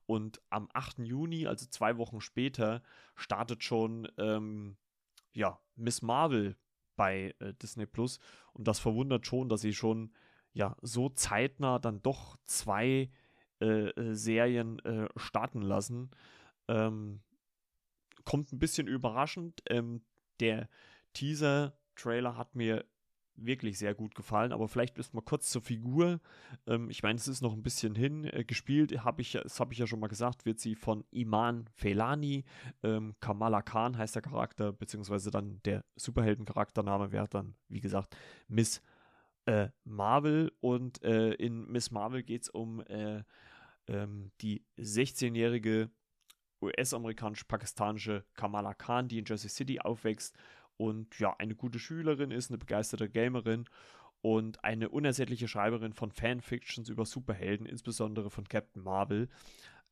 und 0.07 0.41
am 0.51 0.69
8. 0.73 0.99
Juni, 1.01 1.47
also 1.47 1.67
zwei 1.67 1.97
Wochen 1.99 2.21
später, 2.21 2.83
startet 3.17 3.63
schon 3.63 4.09
ähm, 4.19 4.77
ja, 5.33 5.59
Miss 5.77 6.03
Marvel 6.03 6.57
bei 6.97 7.35
äh, 7.41 7.55
Disney 7.55 7.87
Plus. 7.87 8.19
Und 8.53 8.69
das 8.69 8.79
verwundert 8.79 9.27
schon, 9.27 9.49
dass 9.49 9.61
sie 9.61 9.75
schon 9.75 10.13
ja 10.53 10.77
so 10.83 11.09
zeitnah 11.09 11.79
dann 11.79 12.03
doch 12.03 12.37
zwei 12.45 13.11
äh, 13.61 13.89
äh 13.91 14.15
Serien 14.15 14.79
äh, 14.81 15.09
starten 15.17 15.63
lassen. 15.63 16.11
Ähm, 16.69 17.21
kommt 18.25 18.53
ein 18.53 18.59
bisschen 18.59 18.87
überraschend. 18.87 19.63
Ähm, 19.69 20.03
der 20.41 20.69
Teaser-Trailer 21.15 22.37
hat 22.37 22.55
mir 22.55 22.85
wirklich 23.37 23.79
sehr 23.79 23.95
gut 23.95 24.15
gefallen. 24.15 24.53
Aber 24.53 24.69
vielleicht 24.69 24.99
ist 24.99 25.15
mal 25.15 25.23
kurz 25.23 25.51
zur 25.51 25.63
Figur. 25.63 26.21
Ähm, 26.67 26.91
ich 26.91 27.03
meine, 27.03 27.17
es 27.17 27.29
ist 27.29 27.43
noch 27.43 27.53
ein 27.53 27.63
bisschen 27.63 27.95
hin. 27.95 28.25
Äh, 28.25 28.45
gespielt 28.45 29.05
habe 29.05 29.23
ich, 29.23 29.33
das 29.33 29.61
habe 29.61 29.73
ich 29.73 29.79
ja 29.79 29.87
schon 29.87 30.01
mal 30.01 30.09
gesagt, 30.09 30.45
wird 30.45 30.61
sie 30.61 30.75
von 30.75 31.05
Iman 31.11 31.69
Felani. 31.75 32.45
Ähm, 32.83 33.15
Kamala 33.21 33.63
Khan 33.63 33.97
heißt 33.99 34.15
der 34.15 34.23
Charakter, 34.23 34.73
beziehungsweise 34.73 35.31
dann 35.31 35.61
der 35.65 35.85
Superhelden-Charaktername 35.97 37.13
wäre 37.13 37.29
dann, 37.29 37.55
wie 37.69 37.81
gesagt, 37.81 38.17
Miss 38.49 38.83
äh, 39.47 39.69
Marvel. 39.85 40.53
Und 40.61 41.03
äh, 41.03 41.33
in 41.35 41.67
Miss 41.71 41.91
Marvel 41.91 42.23
geht 42.23 42.43
es 42.43 42.49
um 42.51 42.81
äh, 42.87 43.23
ähm, 43.89 44.31
die 44.41 44.65
16-jährige 44.79 45.91
US-amerikanisch-pakistanische 46.63 48.25
Kamala 48.35 48.75
Khan, 48.75 49.09
die 49.09 49.19
in 49.19 49.25
Jersey 49.27 49.51
City 49.51 49.81
aufwächst 49.81 50.37
und 50.77 51.19
ja, 51.19 51.35
eine 51.39 51.55
gute 51.55 51.79
Schülerin 51.79 52.31
ist, 52.31 52.51
eine 52.51 52.59
begeisterte 52.59 53.09
Gamerin 53.09 53.67
und 54.23 54.65
eine 54.65 54.89
unersättliche 54.89 55.49
Schreiberin 55.49 55.93
von 55.93 56.11
Fanfictions 56.11 56.89
über 56.89 57.05
Superhelden, 57.05 57.67
insbesondere 57.67 58.31
von 58.31 58.49
Captain 58.49 58.83
Marvel. 58.83 59.29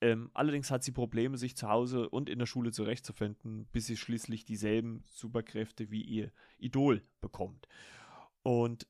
Ähm, 0.00 0.30
allerdings 0.34 0.70
hat 0.70 0.82
sie 0.82 0.90
Probleme, 0.90 1.36
sich 1.38 1.56
zu 1.56 1.68
Hause 1.68 2.08
und 2.08 2.28
in 2.28 2.38
der 2.38 2.46
Schule 2.46 2.72
zurechtzufinden, 2.72 3.66
bis 3.72 3.86
sie 3.86 3.96
schließlich 3.96 4.44
dieselben 4.44 5.04
Superkräfte 5.06 5.90
wie 5.90 6.02
ihr 6.02 6.32
Idol 6.58 7.02
bekommt. 7.20 7.68
Und 8.42 8.88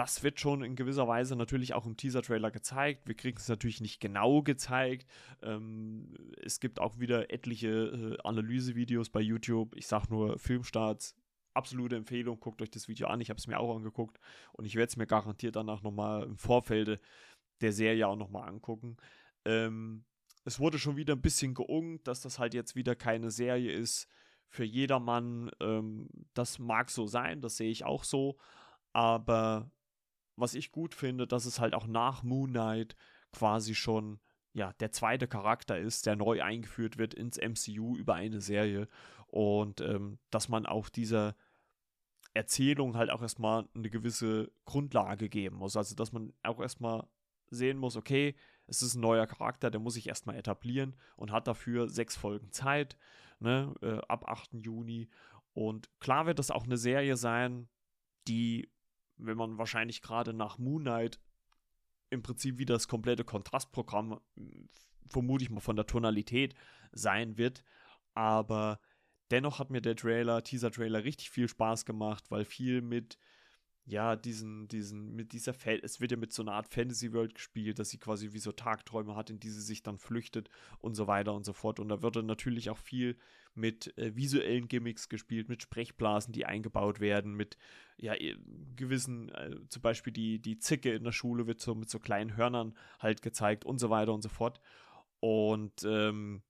das 0.00 0.22
wird 0.22 0.40
schon 0.40 0.62
in 0.62 0.76
gewisser 0.76 1.06
Weise 1.06 1.36
natürlich 1.36 1.74
auch 1.74 1.84
im 1.84 1.94
Teaser-Trailer 1.94 2.50
gezeigt. 2.50 3.06
Wir 3.06 3.14
kriegen 3.14 3.36
es 3.36 3.48
natürlich 3.48 3.82
nicht 3.82 4.00
genau 4.00 4.40
gezeigt. 4.40 5.06
Ähm, 5.42 6.14
es 6.42 6.58
gibt 6.58 6.80
auch 6.80 6.98
wieder 6.98 7.30
etliche 7.30 7.68
äh, 7.68 8.16
Analysevideos 8.26 9.10
bei 9.10 9.20
YouTube. 9.20 9.76
Ich 9.76 9.86
sage 9.86 10.06
nur 10.08 10.38
Filmstarts. 10.38 11.14
Absolute 11.52 11.96
Empfehlung, 11.96 12.40
guckt 12.40 12.62
euch 12.62 12.70
das 12.70 12.88
Video 12.88 13.08
an. 13.08 13.20
Ich 13.20 13.28
habe 13.28 13.36
es 13.36 13.46
mir 13.46 13.60
auch 13.60 13.76
angeguckt 13.76 14.18
und 14.52 14.64
ich 14.64 14.74
werde 14.74 14.88
es 14.88 14.96
mir 14.96 15.06
garantiert 15.06 15.56
danach 15.56 15.82
nochmal 15.82 16.22
im 16.22 16.38
Vorfeld 16.38 16.98
der 17.60 17.72
Serie 17.72 18.08
auch 18.08 18.16
nochmal 18.16 18.48
angucken. 18.48 18.96
Ähm, 19.44 20.04
es 20.46 20.58
wurde 20.58 20.78
schon 20.78 20.96
wieder 20.96 21.14
ein 21.14 21.20
bisschen 21.20 21.52
geungt, 21.52 22.08
dass 22.08 22.22
das 22.22 22.38
halt 22.38 22.54
jetzt 22.54 22.74
wieder 22.74 22.96
keine 22.96 23.30
Serie 23.30 23.72
ist 23.72 24.08
für 24.48 24.64
jedermann. 24.64 25.50
Ähm, 25.60 26.08
das 26.32 26.58
mag 26.58 26.88
so 26.88 27.06
sein, 27.06 27.42
das 27.42 27.58
sehe 27.58 27.70
ich 27.70 27.84
auch 27.84 28.04
so. 28.04 28.38
Aber 28.94 29.70
was 30.40 30.54
ich 30.54 30.72
gut 30.72 30.94
finde, 30.94 31.26
dass 31.26 31.44
es 31.44 31.60
halt 31.60 31.74
auch 31.74 31.86
nach 31.86 32.22
Moon 32.22 32.50
Knight 32.50 32.96
quasi 33.32 33.74
schon 33.74 34.20
ja, 34.52 34.72
der 34.80 34.90
zweite 34.90 35.28
Charakter 35.28 35.78
ist, 35.78 36.06
der 36.06 36.16
neu 36.16 36.42
eingeführt 36.42 36.98
wird 36.98 37.14
ins 37.14 37.38
MCU 37.38 37.96
über 37.96 38.14
eine 38.14 38.40
Serie. 38.40 38.88
Und 39.26 39.80
ähm, 39.80 40.18
dass 40.30 40.48
man 40.48 40.66
auch 40.66 40.88
dieser 40.88 41.36
Erzählung 42.34 42.96
halt 42.96 43.10
auch 43.10 43.22
erstmal 43.22 43.68
eine 43.74 43.90
gewisse 43.90 44.50
Grundlage 44.64 45.28
geben 45.28 45.56
muss. 45.56 45.76
Also, 45.76 45.94
dass 45.94 46.12
man 46.12 46.32
auch 46.42 46.60
erstmal 46.60 47.06
sehen 47.50 47.78
muss, 47.78 47.96
okay, 47.96 48.34
es 48.66 48.82
ist 48.82 48.94
ein 48.94 49.00
neuer 49.00 49.26
Charakter, 49.26 49.70
der 49.70 49.80
muss 49.80 49.94
sich 49.94 50.08
erstmal 50.08 50.36
etablieren 50.36 50.96
und 51.16 51.32
hat 51.32 51.48
dafür 51.48 51.88
sechs 51.88 52.16
Folgen 52.16 52.52
Zeit, 52.52 52.96
ne, 53.40 53.74
äh, 53.82 53.98
ab 54.08 54.28
8. 54.28 54.54
Juni. 54.64 55.08
Und 55.52 55.90
klar 55.98 56.26
wird 56.26 56.38
das 56.38 56.52
auch 56.52 56.64
eine 56.64 56.76
Serie 56.76 57.16
sein, 57.16 57.68
die 58.28 58.70
wenn 59.24 59.36
man 59.36 59.58
wahrscheinlich 59.58 60.02
gerade 60.02 60.32
nach 60.32 60.58
Moon 60.58 60.82
Knight 60.82 61.20
im 62.10 62.22
Prinzip 62.22 62.58
wie 62.58 62.66
das 62.66 62.88
komplette 62.88 63.24
Kontrastprogramm, 63.24 64.20
vermute 65.08 65.44
ich 65.44 65.50
mal 65.50 65.60
von 65.60 65.76
der 65.76 65.86
Tonalität 65.86 66.54
sein 66.92 67.38
wird. 67.38 67.64
Aber 68.14 68.80
dennoch 69.30 69.58
hat 69.58 69.70
mir 69.70 69.80
der 69.80 69.96
Trailer, 69.96 70.42
Teaser-Trailer 70.42 71.04
richtig 71.04 71.30
viel 71.30 71.48
Spaß 71.48 71.84
gemacht, 71.84 72.30
weil 72.30 72.44
viel 72.44 72.82
mit 72.82 73.18
ja, 73.86 74.14
diesen, 74.14 74.68
diesen, 74.68 75.16
mit 75.16 75.32
dieser, 75.32 75.52
Fa 75.54 75.72
es 75.72 76.00
wird 76.00 76.12
ja 76.12 76.16
mit 76.16 76.32
so 76.32 76.42
einer 76.42 76.52
Art 76.52 76.68
Fantasy-World 76.68 77.34
gespielt, 77.34 77.78
dass 77.78 77.90
sie 77.90 77.98
quasi 77.98 78.32
wie 78.32 78.38
so 78.38 78.52
Tagträume 78.52 79.16
hat, 79.16 79.30
in 79.30 79.40
die 79.40 79.50
sie 79.50 79.62
sich 79.62 79.82
dann 79.82 79.98
flüchtet 79.98 80.48
und 80.80 80.94
so 80.94 81.06
weiter 81.06 81.34
und 81.34 81.44
so 81.44 81.52
fort. 81.52 81.80
Und 81.80 81.88
da 81.88 82.02
wird 82.02 82.16
dann 82.16 82.26
natürlich 82.26 82.70
auch 82.70 82.78
viel 82.78 83.16
mit 83.54 83.96
äh, 83.98 84.14
visuellen 84.14 84.68
Gimmicks 84.68 85.08
gespielt, 85.08 85.48
mit 85.48 85.62
Sprechblasen, 85.62 86.32
die 86.32 86.46
eingebaut 86.46 87.00
werden, 87.00 87.34
mit 87.34 87.56
ja, 87.96 88.14
gewissen, 88.76 89.28
äh, 89.30 89.56
zum 89.68 89.82
Beispiel 89.82 90.12
die, 90.12 90.40
die 90.40 90.58
Zicke 90.58 90.92
in 90.92 91.04
der 91.04 91.12
Schule 91.12 91.46
wird 91.46 91.60
so 91.60 91.74
mit 91.74 91.90
so 91.90 91.98
kleinen 91.98 92.36
Hörnern 92.36 92.76
halt 92.98 93.22
gezeigt 93.22 93.64
und 93.64 93.78
so 93.78 93.90
weiter 93.90 94.14
und 94.14 94.22
so 94.22 94.28
fort. 94.28 94.60
Und 95.20 95.82
ähm, 95.84 96.42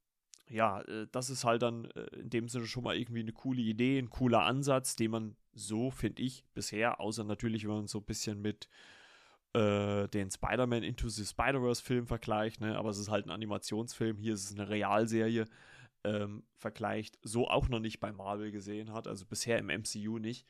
ja, 0.48 0.82
äh, 0.82 1.06
das 1.10 1.30
ist 1.30 1.44
halt 1.44 1.62
dann 1.62 1.86
äh, 1.86 2.16
in 2.16 2.30
dem 2.30 2.48
Sinne 2.48 2.66
schon 2.66 2.84
mal 2.84 2.96
irgendwie 2.96 3.20
eine 3.20 3.32
coole 3.32 3.62
Idee, 3.62 3.98
ein 3.98 4.10
cooler 4.10 4.42
Ansatz, 4.42 4.96
den 4.96 5.10
man 5.10 5.36
so, 5.52 5.90
finde 5.90 6.22
ich, 6.22 6.44
bisher, 6.54 7.00
außer 7.00 7.24
natürlich, 7.24 7.64
wenn 7.64 7.74
man 7.74 7.86
so 7.86 7.98
ein 7.98 8.04
bisschen 8.04 8.40
mit 8.40 8.68
äh, 9.52 10.08
den 10.08 10.30
Spider-Man 10.30 10.82
Into 10.82 11.08
the 11.08 11.24
Spider-Verse-Film 11.24 12.06
vergleicht, 12.06 12.60
ne? 12.60 12.76
aber 12.76 12.90
es 12.90 12.98
ist 12.98 13.10
halt 13.10 13.26
ein 13.26 13.30
Animationsfilm, 13.30 14.18
hier 14.18 14.34
ist 14.34 14.44
es 14.44 14.56
eine 14.56 14.68
Realserie, 14.68 15.46
ähm, 16.04 16.44
vergleicht, 16.56 17.18
so 17.22 17.48
auch 17.48 17.68
noch 17.68 17.80
nicht 17.80 18.00
bei 18.00 18.12
Marvel 18.12 18.52
gesehen 18.52 18.92
hat, 18.92 19.06
also 19.06 19.26
bisher 19.26 19.58
im 19.58 19.68
MCU 19.68 20.18
nicht. 20.18 20.46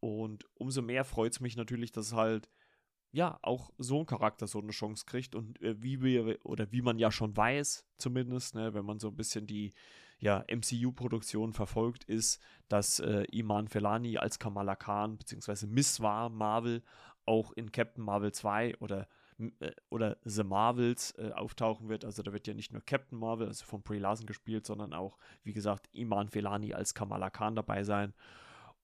Und 0.00 0.44
umso 0.54 0.82
mehr 0.82 1.04
freut 1.04 1.32
es 1.32 1.40
mich 1.40 1.56
natürlich, 1.56 1.92
dass 1.92 2.12
halt 2.12 2.48
ja, 3.12 3.38
auch 3.42 3.70
so 3.76 4.00
ein 4.00 4.06
Charakter 4.06 4.46
so 4.46 4.58
eine 4.58 4.72
Chance 4.72 5.04
kriegt 5.06 5.34
und 5.34 5.60
äh, 5.60 5.80
wie 5.82 6.00
wir, 6.00 6.38
oder 6.44 6.72
wie 6.72 6.80
man 6.80 6.98
ja 6.98 7.12
schon 7.12 7.36
weiß, 7.36 7.86
zumindest, 7.98 8.54
ne, 8.54 8.72
wenn 8.72 8.86
man 8.86 8.98
so 8.98 9.08
ein 9.08 9.16
bisschen 9.16 9.46
die 9.46 9.72
ja, 10.22 10.44
MCU-Produktion 10.48 11.52
verfolgt, 11.52 12.04
ist, 12.04 12.40
dass 12.68 13.00
äh, 13.00 13.24
Iman 13.32 13.66
Felani 13.66 14.18
als 14.18 14.38
Kamala 14.38 14.76
Khan 14.76 15.16
bzw. 15.16 15.66
Miss 15.66 16.00
war 16.00 16.30
Marvel 16.30 16.84
auch 17.26 17.50
in 17.54 17.72
Captain 17.72 18.04
Marvel 18.04 18.30
2 18.30 18.76
oder, 18.78 19.08
äh, 19.38 19.72
oder 19.90 20.16
The 20.22 20.44
Marvels 20.44 21.10
äh, 21.18 21.32
auftauchen 21.32 21.88
wird. 21.88 22.04
Also 22.04 22.22
da 22.22 22.32
wird 22.32 22.46
ja 22.46 22.54
nicht 22.54 22.72
nur 22.72 22.82
Captain 22.82 23.18
Marvel, 23.18 23.48
also 23.48 23.64
von 23.64 23.82
Brie 23.82 23.98
Larson 23.98 24.26
gespielt, 24.26 24.64
sondern 24.64 24.94
auch, 24.94 25.18
wie 25.42 25.52
gesagt, 25.52 25.88
Iman 25.92 26.28
Felani 26.28 26.72
als 26.72 26.94
Kamala 26.94 27.28
Khan 27.28 27.56
dabei 27.56 27.82
sein. 27.82 28.14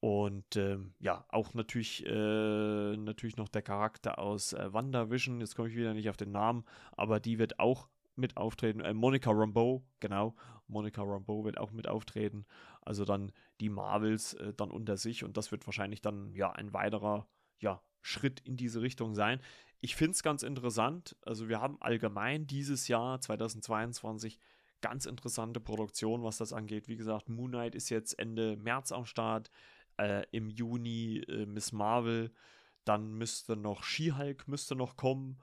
Und 0.00 0.56
ähm, 0.56 0.94
ja, 0.98 1.24
auch 1.28 1.54
natürlich, 1.54 2.04
äh, 2.04 2.96
natürlich 2.96 3.36
noch 3.36 3.48
der 3.48 3.62
Charakter 3.62 4.18
aus 4.18 4.54
äh, 4.54 4.72
WandaVision, 4.72 5.40
jetzt 5.40 5.54
komme 5.54 5.68
ich 5.68 5.76
wieder 5.76 5.94
nicht 5.94 6.10
auf 6.10 6.16
den 6.16 6.32
Namen, 6.32 6.64
aber 6.96 7.20
die 7.20 7.38
wird 7.38 7.60
auch 7.60 7.88
mit 8.18 8.36
auftreten. 8.36 8.80
Äh, 8.80 8.94
Monica 8.94 9.30
Rambeau, 9.30 9.84
genau, 10.00 10.34
Monica 10.66 11.02
Rambeau 11.02 11.44
wird 11.44 11.58
auch 11.58 11.72
mit 11.72 11.88
auftreten. 11.88 12.44
Also 12.82 13.04
dann 13.04 13.32
die 13.60 13.68
Marvels 13.68 14.34
äh, 14.34 14.52
dann 14.54 14.70
unter 14.70 14.96
sich 14.96 15.24
und 15.24 15.36
das 15.36 15.50
wird 15.50 15.66
wahrscheinlich 15.66 16.00
dann 16.00 16.34
ja 16.34 16.52
ein 16.52 16.72
weiterer 16.72 17.28
ja, 17.60 17.82
Schritt 18.02 18.40
in 18.40 18.56
diese 18.56 18.82
Richtung 18.82 19.14
sein. 19.14 19.40
Ich 19.80 19.96
finde 19.96 20.12
es 20.12 20.22
ganz 20.22 20.42
interessant. 20.42 21.16
Also 21.22 21.48
wir 21.48 21.60
haben 21.60 21.80
allgemein 21.80 22.46
dieses 22.46 22.88
Jahr 22.88 23.20
2022 23.20 24.38
ganz 24.80 25.06
interessante 25.06 25.60
Produktion, 25.60 26.22
was 26.22 26.38
das 26.38 26.52
angeht. 26.52 26.88
Wie 26.88 26.96
gesagt, 26.96 27.28
Moon 27.28 27.50
Knight 27.50 27.74
ist 27.74 27.88
jetzt 27.88 28.18
Ende 28.18 28.56
März 28.56 28.92
am 28.92 29.04
Start 29.04 29.50
äh, 29.98 30.24
im 30.30 30.48
Juni 30.48 31.18
äh, 31.28 31.46
Miss 31.46 31.72
Marvel, 31.72 32.32
dann 32.84 33.12
müsste 33.12 33.56
noch 33.56 33.82
She-Hulk 33.82 34.48
müsste 34.48 34.74
noch 34.74 34.96
kommen 34.96 35.38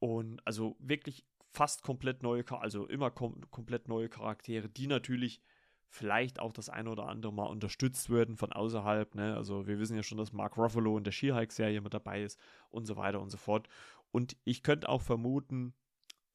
und 0.00 0.46
also 0.46 0.76
wirklich 0.78 1.24
fast 1.58 1.82
komplett 1.82 2.22
neue, 2.22 2.44
also 2.50 2.86
immer 2.86 3.10
kom 3.10 3.40
komplett 3.50 3.88
neue 3.88 4.08
Charaktere, 4.08 4.68
die 4.68 4.86
natürlich 4.86 5.42
vielleicht 5.88 6.38
auch 6.38 6.52
das 6.52 6.68
eine 6.68 6.88
oder 6.88 7.08
andere 7.08 7.32
Mal 7.32 7.46
unterstützt 7.46 8.10
werden 8.10 8.36
von 8.36 8.52
außerhalb. 8.52 9.16
Ne? 9.16 9.34
Also 9.34 9.66
wir 9.66 9.80
wissen 9.80 9.96
ja 9.96 10.04
schon, 10.04 10.18
dass 10.18 10.32
Mark 10.32 10.56
Ruffalo 10.56 10.96
in 10.96 11.02
der 11.02 11.10
She-Hulk-Serie 11.10 11.80
mit 11.80 11.92
dabei 11.92 12.22
ist 12.22 12.38
und 12.70 12.86
so 12.86 12.96
weiter 12.96 13.20
und 13.20 13.30
so 13.30 13.38
fort. 13.38 13.68
Und 14.12 14.36
ich 14.44 14.62
könnte 14.62 14.88
auch 14.88 15.02
vermuten, 15.02 15.74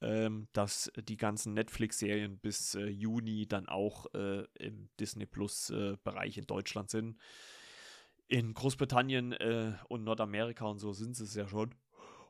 ähm, 0.02 0.50
dass 0.52 0.92
die 0.98 1.16
ganzen 1.16 1.54
Netflix-Serien 1.54 2.40
bis 2.40 2.76
äh, 2.76 2.88
Juni 2.88 3.48
dann 3.48 3.70
auch 3.70 4.14
äh, 4.14 4.44
im 4.60 4.90
Disney 5.00 5.26
Plus-Bereich 5.26 6.36
äh, 6.36 6.40
in 6.42 6.48
Deutschland 6.48 6.90
sind. 6.90 7.18
In 8.28 8.54
Großbritannien 8.54 9.32
äh, 9.32 9.72
und 9.88 10.04
Nordamerika 10.04 10.66
und 10.66 10.80
so 10.80 10.92
sind 10.92 11.16
sie 11.16 11.24
es 11.24 11.36
ja 11.36 11.48
schon. 11.48 11.74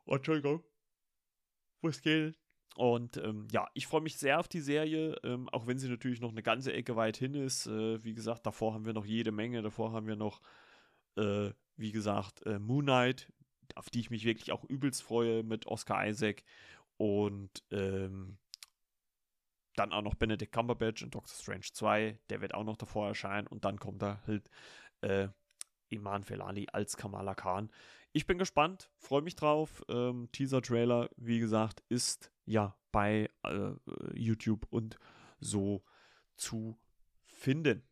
Entschuldigung. 0.05 0.63
Was 1.81 1.99
geht? 1.99 2.42
Und 2.75 3.17
ähm, 3.17 3.47
ja, 3.51 3.67
ich 3.73 3.85
freue 3.87 4.01
mich 4.01 4.17
sehr 4.17 4.39
auf 4.39 4.47
die 4.47 4.61
Serie, 4.61 5.15
ähm, 5.23 5.47
auch 5.49 5.67
wenn 5.67 5.77
sie 5.77 5.89
natürlich 5.89 6.21
noch 6.21 6.31
eine 6.31 6.43
ganze 6.43 6.73
Ecke 6.73 6.95
weit 6.95 7.17
hin 7.17 7.35
ist. 7.35 7.67
Äh, 7.67 8.03
wie 8.03 8.13
gesagt, 8.13 8.45
davor 8.45 8.73
haben 8.73 8.85
wir 8.85 8.93
noch 8.93 9.05
jede 9.05 9.31
Menge. 9.31 9.61
Davor 9.61 9.91
haben 9.91 10.07
wir 10.07 10.15
noch, 10.15 10.41
äh, 11.15 11.51
wie 11.75 11.91
gesagt, 11.91 12.45
äh, 12.45 12.57
Moon 12.57 12.85
Knight, 12.85 13.31
auf 13.75 13.89
die 13.89 13.99
ich 13.99 14.09
mich 14.09 14.25
wirklich 14.25 14.51
auch 14.51 14.63
übelst 14.63 15.03
freue 15.03 15.43
mit 15.43 15.67
Oscar 15.67 16.07
Isaac. 16.07 16.43
Und 16.97 17.63
ähm, 17.71 18.37
dann 19.75 19.91
auch 19.91 20.01
noch 20.01 20.15
Benedict 20.15 20.51
Cumberbatch 20.51 21.03
in 21.03 21.11
Doctor 21.11 21.35
Strange 21.35 21.67
2. 21.71 22.19
Der 22.29 22.41
wird 22.41 22.53
auch 22.53 22.63
noch 22.63 22.77
davor 22.77 23.07
erscheinen. 23.07 23.47
Und 23.47 23.65
dann 23.65 23.79
kommt 23.79 24.01
da 24.01 24.21
halt 24.25 24.49
äh, 25.01 25.27
Iman 25.89 26.23
Felali 26.23 26.67
als 26.71 26.97
Kamala 26.97 27.35
Khan. 27.35 27.71
Ich 28.13 28.25
bin 28.25 28.37
gespannt, 28.37 28.89
freue 28.97 29.21
mich 29.21 29.35
drauf. 29.35 29.83
Ähm, 29.89 30.29
Teaser-Trailer, 30.31 31.09
wie 31.17 31.39
gesagt, 31.39 31.83
ist 31.89 32.31
ja 32.45 32.75
bei 32.91 33.29
äh, 33.43 33.71
YouTube 34.13 34.65
und 34.69 34.97
so 35.39 35.83
zu 36.35 36.77
finden. 37.25 37.83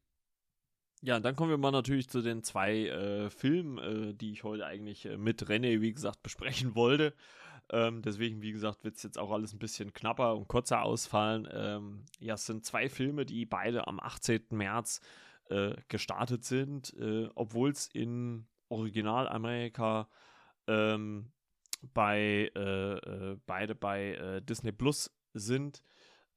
Ja, 1.04 1.20
dann 1.20 1.36
kommen 1.36 1.50
wir 1.50 1.58
mal 1.58 1.72
natürlich 1.72 2.10
zu 2.10 2.22
den 2.22 2.44
zwei 2.44 2.86
äh, 2.88 3.30
Filmen, 3.32 3.78
äh, 3.80 4.14
die 4.14 4.32
ich 4.32 4.44
heute 4.44 4.66
eigentlich 4.68 5.06
äh, 5.06 5.18
mit 5.18 5.44
René, 5.44 5.82
wie 5.82 5.94
gesagt, 5.94 6.22
besprechen 6.24 6.76
wollte. 6.76 7.14
Ähm, 7.72 8.02
deswegen, 8.02 8.42
wie 8.42 8.52
gesagt, 8.52 8.84
wird 8.84 8.98
es 8.98 9.04
jetzt 9.04 9.18
auch 9.18 9.32
alles 9.32 9.54
ein 9.54 9.60
bisschen 9.60 9.94
knapper 9.94 10.36
und 10.36 10.48
kurzer 10.48 10.84
ausfallen. 10.84 11.48
Ähm, 11.52 12.06
ja, 12.20 12.36
es 12.36 12.46
sind 12.46 12.66
zwei 12.66 12.90
Filme, 12.90 13.26
die 13.26 13.46
beide 13.46 13.88
am 13.88 14.00
18. 14.00 14.46
März 14.52 15.02
äh, 15.50 15.74
gestartet 15.88 16.44
sind, 16.44 16.94
äh, 17.00 17.30
obwohl 17.34 17.72
es 17.72 17.88
in 17.88 18.46
Originalamerika 18.70 20.08
ähm, 20.68 21.32
bei 21.82 22.52
äh, 22.56 22.94
äh, 22.94 23.38
beide 23.46 23.76
bei 23.76 24.14
äh, 24.14 24.42
Disney 24.42 24.72
Plus 24.72 25.12
sind, 25.34 25.84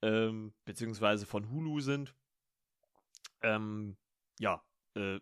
ähm, 0.03 0.55
beziehungsweise 0.65 1.27
von 1.27 1.51
Hulu 1.51 1.81
sind. 1.81 2.15
Ähm, 3.43 3.97
ja, 4.39 4.63
äh, 4.95 5.21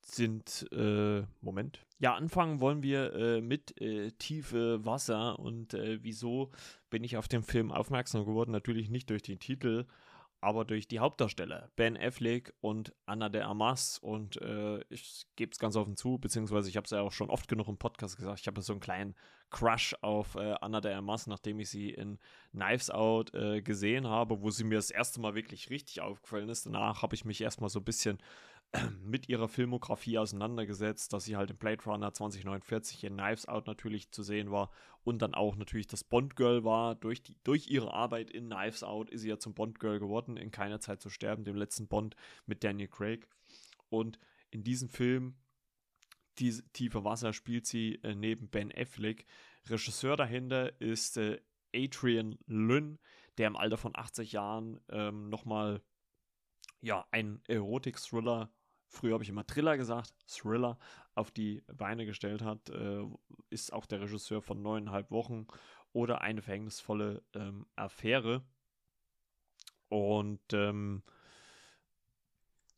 sind, 0.00 0.66
äh, 0.72 1.24
Moment. 1.40 1.84
Ja, 1.98 2.14
anfangen 2.14 2.60
wollen 2.60 2.82
wir 2.84 3.40
mit 3.42 3.74
Tiefe 4.18 4.84
Wasser 4.84 5.38
und 5.38 5.72
wieso 5.72 6.52
bin 6.90 7.02
ich 7.02 7.16
auf 7.16 7.26
den 7.26 7.42
Film 7.42 7.72
aufmerksam 7.72 8.24
geworden? 8.24 8.52
Natürlich 8.52 8.88
nicht 8.88 9.10
durch 9.10 9.22
den 9.22 9.40
Titel, 9.40 9.86
aber 10.40 10.64
durch 10.64 10.86
die 10.86 10.98
Hauptdarsteller, 10.98 11.70
Ben 11.76 11.96
Affleck 11.96 12.52
und 12.60 12.94
Anna 13.06 13.28
de 13.28 13.42
Armas. 13.42 13.98
Und 13.98 14.40
äh, 14.42 14.80
ich 14.88 15.26
gebe 15.36 15.52
es 15.52 15.58
ganz 15.58 15.76
offen 15.76 15.96
zu, 15.96 16.18
beziehungsweise 16.18 16.68
ich 16.68 16.76
habe 16.76 16.84
es 16.84 16.90
ja 16.90 17.00
auch 17.00 17.12
schon 17.12 17.30
oft 17.30 17.48
genug 17.48 17.68
im 17.68 17.78
Podcast 17.78 18.16
gesagt, 18.16 18.40
ich 18.40 18.46
habe 18.46 18.60
so 18.60 18.72
einen 18.72 18.80
kleinen 18.80 19.14
Crush 19.50 19.94
auf 20.02 20.34
äh, 20.34 20.54
Anna 20.60 20.80
de 20.80 20.92
Armas, 20.92 21.26
nachdem 21.26 21.60
ich 21.60 21.70
sie 21.70 21.90
in 21.90 22.18
Knives 22.52 22.90
Out 22.90 23.34
äh, 23.34 23.62
gesehen 23.62 24.06
habe, 24.06 24.42
wo 24.42 24.50
sie 24.50 24.64
mir 24.64 24.76
das 24.76 24.90
erste 24.90 25.20
Mal 25.20 25.34
wirklich 25.34 25.70
richtig 25.70 26.00
aufgefallen 26.00 26.48
ist. 26.48 26.66
Danach 26.66 27.02
habe 27.02 27.14
ich 27.14 27.24
mich 27.24 27.40
erstmal 27.40 27.70
so 27.70 27.80
ein 27.80 27.84
bisschen 27.84 28.18
mit 29.04 29.28
ihrer 29.28 29.48
Filmografie 29.48 30.18
auseinandergesetzt, 30.18 31.12
dass 31.12 31.24
sie 31.24 31.36
halt 31.36 31.50
in 31.50 31.56
Blade 31.56 31.82
Runner 31.84 32.12
2049 32.12 33.04
in 33.04 33.16
Knives 33.16 33.46
Out 33.46 33.66
natürlich 33.66 34.10
zu 34.10 34.22
sehen 34.22 34.50
war 34.50 34.70
und 35.04 35.22
dann 35.22 35.34
auch 35.34 35.56
natürlich 35.56 35.86
das 35.86 36.04
Bond-Girl 36.04 36.64
war. 36.64 36.94
Durch, 36.94 37.22
die, 37.22 37.36
durch 37.44 37.68
ihre 37.68 37.92
Arbeit 37.92 38.30
in 38.30 38.50
Knives 38.50 38.82
Out 38.82 39.10
ist 39.10 39.22
sie 39.22 39.28
ja 39.28 39.38
zum 39.38 39.54
Bond-Girl 39.54 39.98
geworden, 39.98 40.36
in 40.36 40.50
Keiner 40.50 40.80
Zeit 40.80 41.00
zu 41.00 41.10
sterben, 41.10 41.44
dem 41.44 41.56
letzten 41.56 41.88
Bond 41.88 42.16
mit 42.46 42.64
Daniel 42.64 42.88
Craig. 42.88 43.28
Und 43.88 44.18
in 44.50 44.64
diesem 44.64 44.88
Film, 44.88 45.36
die 46.38 46.52
Tiefe 46.72 47.04
Wasser, 47.04 47.32
spielt 47.32 47.66
sie 47.66 48.00
äh, 48.02 48.14
neben 48.14 48.48
Ben 48.48 48.72
Affleck. 48.74 49.26
Regisseur 49.68 50.16
dahinter 50.16 50.80
ist 50.80 51.16
äh, 51.16 51.40
Adrian 51.74 52.38
Lynn, 52.46 52.98
der 53.38 53.48
im 53.48 53.56
Alter 53.56 53.76
von 53.76 53.92
80 53.94 54.32
Jahren 54.32 54.80
ähm, 54.88 55.28
nochmal 55.28 55.82
ja, 56.80 57.06
ein 57.10 57.40
Erotik-Thriller 57.48 58.50
früher 58.88 59.14
habe 59.14 59.24
ich 59.24 59.30
immer 59.30 59.46
Thriller 59.46 59.76
gesagt, 59.76 60.14
Thriller, 60.26 60.78
auf 61.14 61.30
die 61.30 61.62
Beine 61.72 62.06
gestellt 62.06 62.42
hat, 62.42 62.68
äh, 62.70 63.04
ist 63.50 63.72
auch 63.72 63.86
der 63.86 64.00
Regisseur 64.00 64.42
von 64.42 64.62
neuneinhalb 64.62 65.10
Wochen 65.10 65.46
oder 65.92 66.20
eine 66.20 66.42
verhängnisvolle 66.42 67.22
ähm, 67.34 67.66
Affäre. 67.74 68.42
Und 69.88 70.52
ähm, 70.52 71.02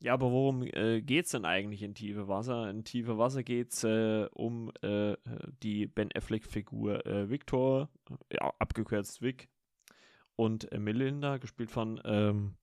ja, 0.00 0.12
aber 0.14 0.30
worum 0.30 0.62
äh, 0.62 1.02
geht 1.02 1.24
es 1.24 1.32
denn 1.32 1.44
eigentlich 1.44 1.82
in 1.82 1.94
Tiefe 1.94 2.28
Wasser? 2.28 2.70
In 2.70 2.84
Tiefe 2.84 3.18
Wasser 3.18 3.42
geht 3.42 3.72
es 3.72 3.82
äh, 3.82 4.28
um 4.32 4.70
äh, 4.82 5.16
die 5.62 5.86
Ben 5.88 6.10
Affleck-Figur 6.14 7.04
äh, 7.04 7.28
Victor, 7.28 7.88
ja, 8.32 8.52
abgekürzt 8.60 9.22
Vic, 9.22 9.48
und 10.36 10.70
Melinda, 10.70 11.38
gespielt 11.38 11.72
von 11.72 12.00
ähm, 12.04 12.54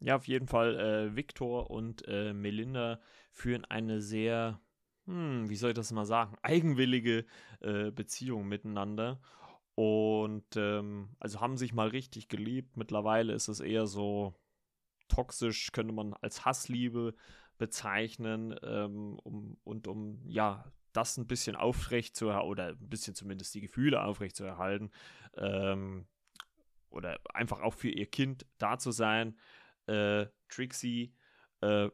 Ja, 0.00 0.16
auf 0.16 0.28
jeden 0.28 0.46
Fall. 0.46 0.78
Äh, 0.78 1.16
Victor 1.16 1.70
und 1.70 2.06
äh, 2.06 2.32
Melinda 2.32 3.00
führen 3.32 3.64
eine 3.64 4.00
sehr, 4.02 4.60
hm, 5.06 5.48
wie 5.48 5.56
soll 5.56 5.70
ich 5.70 5.76
das 5.76 5.92
mal 5.92 6.04
sagen, 6.04 6.36
eigenwillige 6.42 7.24
äh, 7.60 7.90
Beziehung 7.90 8.46
miteinander. 8.46 9.20
Und 9.74 10.56
ähm, 10.56 11.10
also 11.18 11.40
haben 11.40 11.56
sich 11.56 11.72
mal 11.72 11.88
richtig 11.88 12.28
geliebt. 12.28 12.76
Mittlerweile 12.76 13.32
ist 13.32 13.48
es 13.48 13.60
eher 13.60 13.86
so 13.86 14.34
toxisch, 15.08 15.72
könnte 15.72 15.92
man 15.92 16.14
als 16.14 16.44
Hassliebe 16.44 17.14
bezeichnen. 17.58 18.54
Ähm, 18.62 19.18
um, 19.22 19.58
und 19.64 19.86
um, 19.86 20.22
ja, 20.26 20.64
das 20.92 21.16
ein 21.18 21.26
bisschen 21.26 21.56
aufrecht 21.56 22.16
zu 22.16 22.30
oder 22.30 22.68
ein 22.68 22.88
bisschen 22.88 23.14
zumindest 23.14 23.54
die 23.54 23.60
Gefühle 23.60 24.02
aufrecht 24.02 24.36
zu 24.36 24.44
erhalten. 24.44 24.90
Ähm, 25.36 26.06
oder 26.88 27.18
einfach 27.34 27.60
auch 27.60 27.74
für 27.74 27.90
ihr 27.90 28.06
Kind 28.06 28.46
da 28.58 28.78
zu 28.78 28.90
sein 28.90 29.36
äh, 29.86 30.26
Trixie 30.48 31.14
äh, 31.60 31.88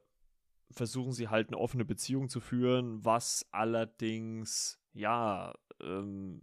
versuchen 0.71 1.13
sie 1.13 1.29
halt 1.29 1.49
eine 1.49 1.59
offene 1.59 1.85
Beziehung 1.85 2.29
zu 2.29 2.41
führen, 2.41 3.05
was 3.05 3.47
allerdings 3.51 4.81
ja 4.93 5.55
ähm, 5.81 6.41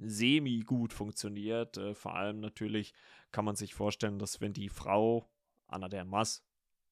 semi 0.00 0.60
gut 0.60 0.92
funktioniert. 0.92 1.76
Äh, 1.76 1.94
vor 1.94 2.14
allem 2.14 2.40
natürlich 2.40 2.94
kann 3.32 3.44
man 3.44 3.56
sich 3.56 3.74
vorstellen, 3.74 4.18
dass 4.18 4.40
wenn 4.40 4.52
die 4.52 4.68
Frau 4.68 5.28
Anna 5.66 5.88
der 5.88 6.04
Mass 6.04 6.46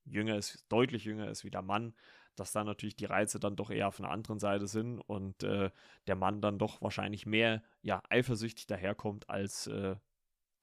jünger 0.04 0.36
ist, 0.36 0.64
deutlich 0.68 1.04
jünger 1.04 1.28
ist 1.28 1.44
wie 1.44 1.50
der 1.50 1.62
Mann, 1.62 1.94
dass 2.34 2.52
da 2.52 2.64
natürlich 2.64 2.96
die 2.96 3.04
Reize 3.04 3.38
dann 3.38 3.56
doch 3.56 3.70
eher 3.70 3.88
auf 3.88 4.00
einer 4.00 4.10
anderen 4.10 4.38
Seite 4.38 4.66
sind 4.66 5.00
und 5.00 5.42
äh, 5.42 5.70
der 6.06 6.16
Mann 6.16 6.40
dann 6.40 6.58
doch 6.58 6.80
wahrscheinlich 6.80 7.26
mehr 7.26 7.62
ja 7.82 8.02
eifersüchtig 8.08 8.66
daherkommt 8.66 9.28
als 9.28 9.66
äh, 9.66 9.96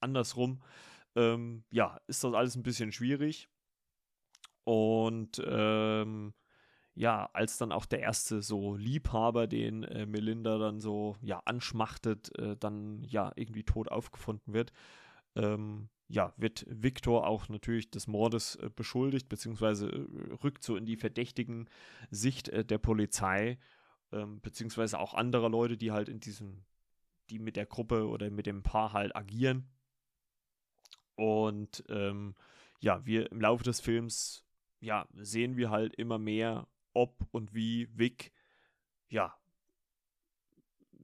andersrum 0.00 0.62
ähm, 1.16 1.64
ja, 1.70 2.00
ist 2.06 2.24
das 2.24 2.34
alles 2.34 2.56
ein 2.56 2.62
bisschen 2.62 2.92
schwierig. 2.92 3.48
Und 4.64 5.42
ähm, 5.44 6.34
ja, 6.94 7.30
als 7.32 7.56
dann 7.58 7.72
auch 7.72 7.86
der 7.86 8.00
erste 8.00 8.42
so 8.42 8.76
Liebhaber, 8.76 9.46
den 9.46 9.84
äh, 9.84 10.06
Melinda 10.06 10.58
dann 10.58 10.80
so 10.80 11.16
ja 11.22 11.40
anschmachtet, 11.44 12.36
äh, 12.38 12.56
dann 12.56 13.02
ja 13.04 13.32
irgendwie 13.36 13.64
tot 13.64 13.90
aufgefunden 13.90 14.52
wird, 14.52 14.72
ähm, 15.36 15.88
ja, 16.08 16.34
wird 16.36 16.66
Victor 16.68 17.26
auch 17.26 17.48
natürlich 17.48 17.90
des 17.90 18.06
Mordes 18.08 18.56
äh, 18.56 18.68
beschuldigt, 18.74 19.28
beziehungsweise 19.28 19.88
äh, 19.88 20.32
rückt 20.42 20.64
so 20.64 20.76
in 20.76 20.84
die 20.84 20.96
verdächtigen 20.96 21.68
Sicht 22.10 22.48
äh, 22.48 22.64
der 22.64 22.78
Polizei, 22.78 23.58
ähm, 24.12 24.40
beziehungsweise 24.40 24.98
auch 24.98 25.14
anderer 25.14 25.48
Leute, 25.48 25.76
die 25.76 25.92
halt 25.92 26.08
in 26.08 26.18
diesem, 26.20 26.64
die 27.30 27.38
mit 27.38 27.56
der 27.56 27.66
Gruppe 27.66 28.08
oder 28.08 28.30
mit 28.30 28.46
dem 28.46 28.62
Paar 28.62 28.92
halt 28.92 29.14
agieren. 29.14 29.70
Und 31.20 31.84
ähm, 31.90 32.34
ja, 32.80 33.04
wir 33.04 33.30
im 33.30 33.42
Laufe 33.42 33.62
des 33.62 33.80
Films 33.80 34.42
ja, 34.80 35.06
sehen 35.14 35.58
wir 35.58 35.70
halt 35.70 35.94
immer 35.96 36.18
mehr, 36.18 36.66
ob 36.94 37.26
und 37.30 37.54
wie 37.54 37.88
Vic 37.92 38.32
ja, 39.10 39.34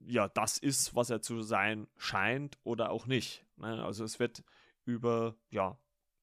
ja, 0.07 0.27
das 0.29 0.57
ist, 0.57 0.95
was 0.95 1.09
er 1.09 1.21
zu 1.21 1.41
sein 1.41 1.87
scheint 1.97 2.57
oder 2.63 2.89
auch 2.89 3.05
nicht. 3.05 3.45
Ne? 3.57 3.83
Also 3.83 4.03
es 4.05 4.19
wird 4.19 4.43
über, 4.85 5.35
ja, 5.49 5.77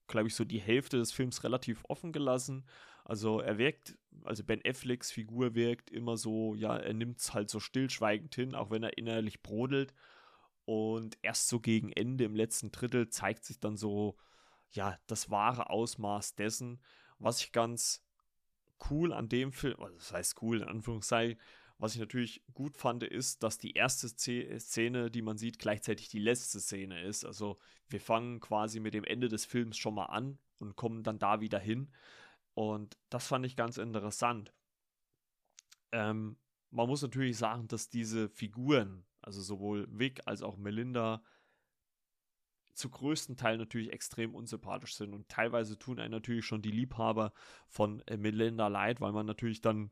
glaube 0.08 0.28
ich, 0.28 0.34
so 0.34 0.44
die 0.44 0.60
Hälfte 0.60 0.96
des 0.96 1.12
Films 1.12 1.44
relativ 1.44 1.84
offen 1.88 2.12
gelassen. 2.12 2.64
Also 3.04 3.40
er 3.40 3.58
wirkt, 3.58 3.96
also 4.24 4.42
Ben 4.42 4.62
Afflecks 4.66 5.12
Figur 5.12 5.54
wirkt 5.54 5.90
immer 5.90 6.16
so, 6.16 6.54
ja, 6.54 6.76
er 6.76 6.94
nimmt 6.94 7.20
es 7.20 7.34
halt 7.34 7.50
so 7.50 7.60
stillschweigend 7.60 8.34
hin, 8.34 8.54
auch 8.54 8.70
wenn 8.70 8.82
er 8.82 8.96
innerlich 8.96 9.42
brodelt. 9.42 9.94
Und 10.66 11.18
erst 11.22 11.48
so 11.48 11.60
gegen 11.60 11.92
Ende 11.92 12.24
im 12.24 12.34
letzten 12.34 12.72
Drittel 12.72 13.08
zeigt 13.10 13.44
sich 13.44 13.60
dann 13.60 13.76
so, 13.76 14.16
ja, 14.70 14.98
das 15.06 15.30
wahre 15.30 15.70
Ausmaß 15.70 16.34
dessen, 16.36 16.80
was 17.18 17.40
ich 17.40 17.52
ganz 17.52 18.02
cool 18.90 19.12
an 19.12 19.28
dem 19.28 19.52
Film, 19.52 19.80
also 19.80 19.96
das 19.96 20.12
heißt 20.12 20.42
cool 20.42 20.62
in 20.62 20.68
Anführungszeichen, 20.68 21.38
Was 21.78 21.94
ich 21.94 22.00
natürlich 22.00 22.42
gut 22.54 22.76
fand, 22.76 23.02
ist, 23.02 23.42
dass 23.42 23.58
die 23.58 23.72
erste 23.72 24.08
Szene, 24.08 25.10
die 25.10 25.22
man 25.22 25.36
sieht, 25.36 25.58
gleichzeitig 25.58 26.08
die 26.08 26.20
letzte 26.20 26.60
Szene 26.60 27.02
ist. 27.02 27.24
Also 27.24 27.58
wir 27.88 28.00
fangen 28.00 28.40
quasi 28.40 28.78
mit 28.80 28.94
dem 28.94 29.04
Ende 29.04 29.28
des 29.28 29.44
Films 29.44 29.76
schon 29.76 29.94
mal 29.94 30.06
an 30.06 30.38
und 30.60 30.76
kommen 30.76 31.02
dann 31.02 31.18
da 31.18 31.40
wieder 31.40 31.58
hin. 31.58 31.92
Und 32.54 32.96
das 33.10 33.26
fand 33.26 33.44
ich 33.44 33.56
ganz 33.56 33.78
interessant. 33.78 34.54
Ähm, 35.90 36.36
man 36.70 36.88
muss 36.88 37.02
natürlich 37.02 37.36
sagen, 37.36 37.66
dass 37.66 37.88
diese 37.88 38.28
Figuren, 38.28 39.04
also 39.24 39.42
sowohl 39.42 39.86
Vic 39.90 40.20
als 40.26 40.42
auch 40.42 40.56
Melinda, 40.56 41.22
zu 42.74 42.90
größten 42.90 43.36
Teil 43.36 43.56
natürlich 43.56 43.92
extrem 43.92 44.34
unsympathisch 44.34 44.96
sind. 44.96 45.14
Und 45.14 45.28
teilweise 45.28 45.78
tun 45.78 46.00
einen 46.00 46.10
natürlich 46.10 46.44
schon 46.44 46.62
die 46.62 46.70
Liebhaber 46.70 47.32
von 47.68 48.00
äh, 48.06 48.16
Melinda 48.16 48.68
leid, 48.68 49.00
weil 49.00 49.12
man 49.12 49.26
natürlich 49.26 49.60
dann 49.60 49.90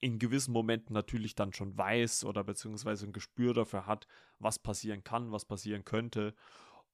in 0.00 0.18
gewissen 0.18 0.52
Momenten 0.52 0.92
natürlich 0.92 1.34
dann 1.34 1.52
schon 1.52 1.78
weiß 1.78 2.24
oder 2.24 2.44
beziehungsweise 2.44 3.06
ein 3.06 3.12
Gespür 3.12 3.54
dafür 3.54 3.86
hat, 3.86 4.06
was 4.38 4.58
passieren 4.58 5.02
kann, 5.02 5.32
was 5.32 5.46
passieren 5.46 5.84
könnte. 5.84 6.34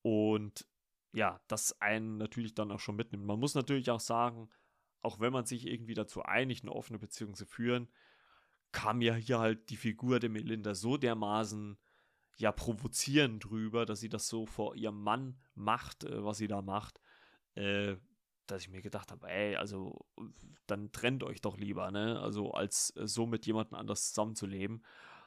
Und 0.03 0.67
ja, 1.13 1.41
das 1.49 1.81
einen 1.81 2.19
natürlich 2.19 2.55
dann 2.55 2.71
auch 2.71 2.79
schon 2.79 2.97
mitnimmt. 2.97 3.25
Man 3.25 3.41
muss 3.41 3.55
natürlich 3.55 3.91
auch 3.91 4.01
sagen, 4.01 4.49
auch 5.03 5.19
wenn 5.19 5.33
man 5.33 5.47
sich 5.47 5.67
irgendwie 5.67 5.95
dazu 5.95 6.23
einigt, 6.23 6.63
eine 6.63 6.73
offene 6.73 6.99
Beziehung 6.99 7.35
zu 7.35 7.47
führen, 7.47 7.89
kam 8.73 9.01
ja 9.01 9.15
hier 9.15 9.39
halt 9.39 9.71
die 9.71 9.77
Figur 9.77 10.21
der 10.21 10.31
Melinda 10.31 10.75
so 10.75 10.97
dermaßen 10.97 11.79
ja 12.39 12.53
provozieren 12.53 13.39
drüber, 13.39 13.87
dass 13.87 14.01
sie 14.01 14.09
das 14.09 14.29
so 14.29 14.47
vor 14.47 14.75
ihrem 14.75 15.03
Mann 15.03 15.39
macht, 15.55 16.05
äh, 16.05 16.25
was 16.25 16.39
sie 16.39 16.49
da 16.49 16.63
macht, 16.63 17.01
äh, 17.55 17.97
dass 18.47 18.63
ich 18.63 18.71
mir 18.71 18.83
gedacht 18.83 19.13
habe, 19.13 19.29
ey, 19.29 19.57
also 19.57 20.07
dann 20.67 20.91
trennt 20.93 21.23
euch 21.23 21.41
doch 21.41 21.57
lieber, 21.57 21.91
ne? 21.91 22.19
Also 22.21 22.53
als 22.53 22.95
äh, 22.97 23.07
so 23.07 23.27
mit 23.27 23.47
jemandem 23.47 23.75
anders 23.75 24.09
zusammenzuleben. 24.09 24.85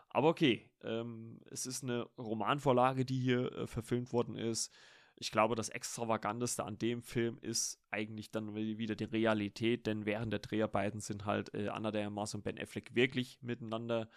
Aber 0.10 0.30
okay, 0.30 0.70
ähm, 0.84 1.40
es 1.50 1.66
ist 1.66 1.84
eine 1.84 2.04
Romanvorlage, 2.18 3.06
die 3.06 3.20
hier 3.20 3.52
äh, 3.54 3.68
verfilmt 3.68 4.14
worden 4.14 4.36
ist. 4.36 4.74
Ich 5.16 5.32
glaube, 5.32 5.56
das 5.56 5.70
Extravaganteste 5.70 6.64
an 6.64 6.78
dem 6.78 7.02
Film 7.02 7.38
ist 7.40 7.82
eigentlich 7.92 8.32
dann 8.32 8.56
wieder 8.56 8.96
die 8.96 9.04
Realität, 9.04 9.86
denn 9.86 10.06
während 10.06 10.34
der 10.34 10.40
Dreharbeiten 10.40 11.00
sind 11.00 11.26
halt 11.26 11.54
äh, 11.54 11.70
Anna 11.70 11.92
de 11.92 12.04
Armas 12.04 12.34
und 12.34 12.44
Ben 12.44 12.60
Affleck 12.60 12.96
wirklich 12.96 13.40
miteinander 13.42 14.10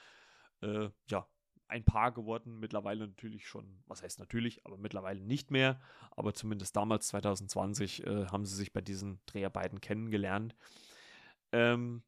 äh, 0.62 0.88
ja, 1.08 1.28
ein 1.68 1.84
Paar 1.84 2.12
geworden. 2.12 2.58
Mittlerweile 2.58 3.06
natürlich 3.06 3.46
schon, 3.46 3.82
was 3.86 4.02
heißt 4.02 4.18
natürlich, 4.18 4.64
aber 4.64 4.78
mittlerweile 4.78 5.20
nicht 5.20 5.50
mehr. 5.50 5.80
Aber 6.12 6.34
zumindest 6.34 6.76
damals, 6.76 7.08
2020, 7.08 8.06
äh, 8.06 8.26
haben 8.26 8.46
sie 8.46 8.56
sich 8.56 8.72
bei 8.72 8.80
diesen 8.80 9.20
Dreharbeiten 9.26 9.80
kennengelernt. 9.80 10.54
Ähm, 11.52 12.02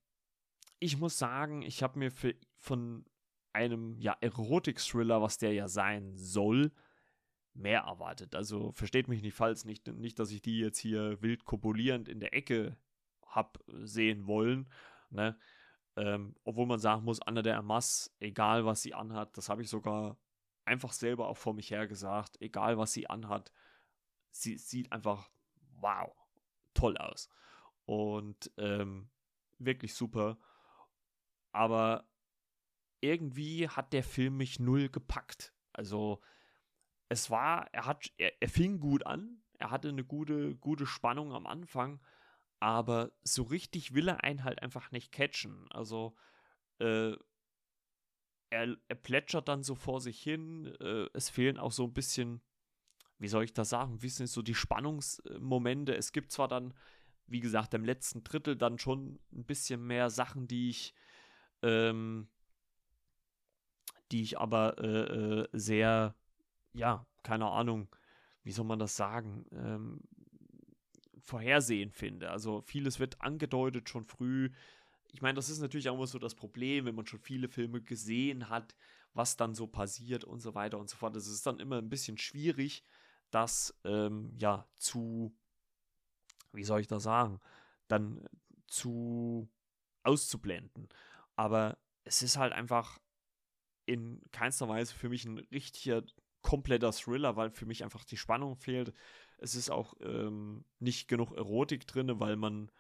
ich 0.78 0.98
muss 0.98 1.18
sagen, 1.18 1.62
ich 1.62 1.82
habe 1.82 1.98
mir 1.98 2.10
für, 2.10 2.34
von 2.56 3.04
einem 3.52 3.98
ja, 3.98 4.16
Erotik-Thriller, 4.20 5.20
was 5.20 5.38
der 5.38 5.52
ja 5.52 5.68
sein 5.68 6.16
soll, 6.16 6.72
mehr 7.58 7.80
erwartet. 7.80 8.34
Also 8.34 8.72
versteht 8.72 9.08
mich 9.08 9.22
nicht 9.22 9.34
falsch, 9.34 9.64
nicht, 9.64 9.86
nicht 9.88 10.18
dass 10.18 10.30
ich 10.30 10.42
die 10.42 10.58
jetzt 10.58 10.78
hier 10.78 11.20
wild 11.20 11.44
kopulierend 11.44 12.08
in 12.08 12.20
der 12.20 12.34
Ecke 12.34 12.76
habe 13.26 13.60
sehen 13.84 14.26
wollen. 14.26 14.70
Ne? 15.10 15.38
Ähm, 15.96 16.36
obwohl 16.44 16.66
man 16.66 16.78
sagen 16.78 17.04
muss, 17.04 17.20
Anna 17.20 17.42
der 17.42 17.58
Amas, 17.58 18.14
egal 18.20 18.64
was 18.64 18.82
sie 18.82 18.94
anhat, 18.94 19.36
das 19.36 19.48
habe 19.48 19.62
ich 19.62 19.68
sogar 19.68 20.16
einfach 20.64 20.92
selber 20.92 21.28
auch 21.28 21.36
vor 21.36 21.54
mich 21.54 21.70
her 21.70 21.86
gesagt, 21.86 22.40
egal 22.40 22.78
was 22.78 22.92
sie 22.92 23.10
anhat, 23.10 23.52
sie 24.30 24.56
sieht 24.56 24.92
einfach 24.92 25.30
wow, 25.80 26.14
toll 26.74 26.96
aus. 26.96 27.28
Und 27.84 28.52
ähm, 28.58 29.08
wirklich 29.58 29.94
super. 29.94 30.38
Aber 31.52 32.08
irgendwie 33.00 33.68
hat 33.68 33.92
der 33.92 34.04
Film 34.04 34.36
mich 34.36 34.60
null 34.60 34.88
gepackt. 34.88 35.54
Also 35.72 36.20
es 37.08 37.30
war, 37.30 37.68
er 37.72 37.86
hat, 37.86 38.10
er, 38.18 38.32
er 38.40 38.48
fing 38.48 38.80
gut 38.80 39.06
an, 39.06 39.42
er 39.58 39.70
hatte 39.70 39.88
eine 39.88 40.04
gute, 40.04 40.56
gute 40.56 40.86
Spannung 40.86 41.32
am 41.32 41.46
Anfang, 41.46 42.00
aber 42.60 43.12
so 43.22 43.44
richtig 43.44 43.94
will 43.94 44.08
er 44.08 44.24
einen 44.24 44.44
halt 44.44 44.62
einfach 44.62 44.90
nicht 44.90 45.12
catchen. 45.12 45.66
Also, 45.70 46.16
äh, 46.78 47.14
er, 48.50 48.76
er 48.88 48.94
plätschert 48.94 49.48
dann 49.48 49.62
so 49.62 49.74
vor 49.74 50.00
sich 50.00 50.20
hin. 50.20 50.74
Äh, 50.80 51.06
es 51.12 51.28
fehlen 51.30 51.58
auch 51.58 51.72
so 51.72 51.84
ein 51.84 51.92
bisschen, 51.92 52.40
wie 53.18 53.28
soll 53.28 53.44
ich 53.44 53.52
das 53.52 53.68
sagen, 53.68 54.02
wie 54.02 54.08
sind 54.08 54.28
so 54.28 54.42
die 54.42 54.54
Spannungsmomente. 54.54 55.94
Es 55.94 56.12
gibt 56.12 56.32
zwar 56.32 56.48
dann, 56.48 56.74
wie 57.26 57.40
gesagt, 57.40 57.74
im 57.74 57.84
letzten 57.84 58.24
Drittel 58.24 58.56
dann 58.56 58.78
schon 58.78 59.18
ein 59.32 59.44
bisschen 59.44 59.86
mehr 59.86 60.10
Sachen, 60.10 60.48
die 60.48 60.70
ich, 60.70 60.94
ähm, 61.62 62.28
die 64.10 64.22
ich 64.22 64.38
aber 64.38 64.78
äh, 64.78 65.42
äh 65.42 65.48
sehr, 65.52 66.14
ja, 66.72 67.06
keine 67.22 67.46
Ahnung, 67.46 67.88
wie 68.42 68.52
soll 68.52 68.64
man 68.64 68.78
das 68.78 68.96
sagen, 68.96 69.44
ähm, 69.52 70.00
vorhersehen 71.20 71.92
finde. 71.92 72.30
Also 72.30 72.62
vieles 72.62 72.98
wird 72.98 73.20
angedeutet 73.20 73.88
schon 73.88 74.06
früh. 74.06 74.50
Ich 75.12 75.20
meine, 75.22 75.34
das 75.34 75.50
ist 75.50 75.60
natürlich 75.60 75.88
auch 75.88 75.94
immer 75.94 76.06
so 76.06 76.18
das 76.18 76.34
Problem, 76.34 76.86
wenn 76.86 76.94
man 76.94 77.06
schon 77.06 77.20
viele 77.20 77.48
Filme 77.48 77.82
gesehen 77.82 78.48
hat, 78.48 78.74
was 79.14 79.36
dann 79.36 79.54
so 79.54 79.66
passiert 79.66 80.24
und 80.24 80.40
so 80.40 80.54
weiter 80.54 80.78
und 80.78 80.88
so 80.88 80.96
fort. 80.96 81.16
Es 81.16 81.26
ist 81.26 81.46
dann 81.46 81.60
immer 81.60 81.78
ein 81.78 81.88
bisschen 81.88 82.18
schwierig, 82.18 82.84
das 83.30 83.78
ähm, 83.84 84.32
ja 84.38 84.66
zu, 84.76 85.34
wie 86.52 86.64
soll 86.64 86.80
ich 86.80 86.86
das 86.86 87.02
sagen, 87.02 87.40
dann 87.88 88.26
zu 88.66 89.48
auszublenden. 90.02 90.88
Aber 91.36 91.78
es 92.04 92.22
ist 92.22 92.36
halt 92.36 92.52
einfach 92.52 92.98
in 93.86 94.20
keinster 94.32 94.68
Weise 94.68 94.94
für 94.94 95.08
mich 95.08 95.24
ein 95.24 95.38
richtiger 95.38 96.02
kompletter 96.42 96.92
Thriller, 96.92 97.36
weil 97.36 97.50
für 97.50 97.66
mich 97.66 97.84
einfach 97.84 98.04
die 98.04 98.16
Spannung 98.16 98.56
fehlt. 98.56 98.92
Es 99.38 99.54
ist 99.54 99.70
auch 99.70 99.94
ähm, 100.00 100.64
nicht 100.78 101.08
genug 101.08 101.32
Erotik 101.32 101.86
drin, 101.86 102.20
weil 102.20 102.36
man, 102.36 102.70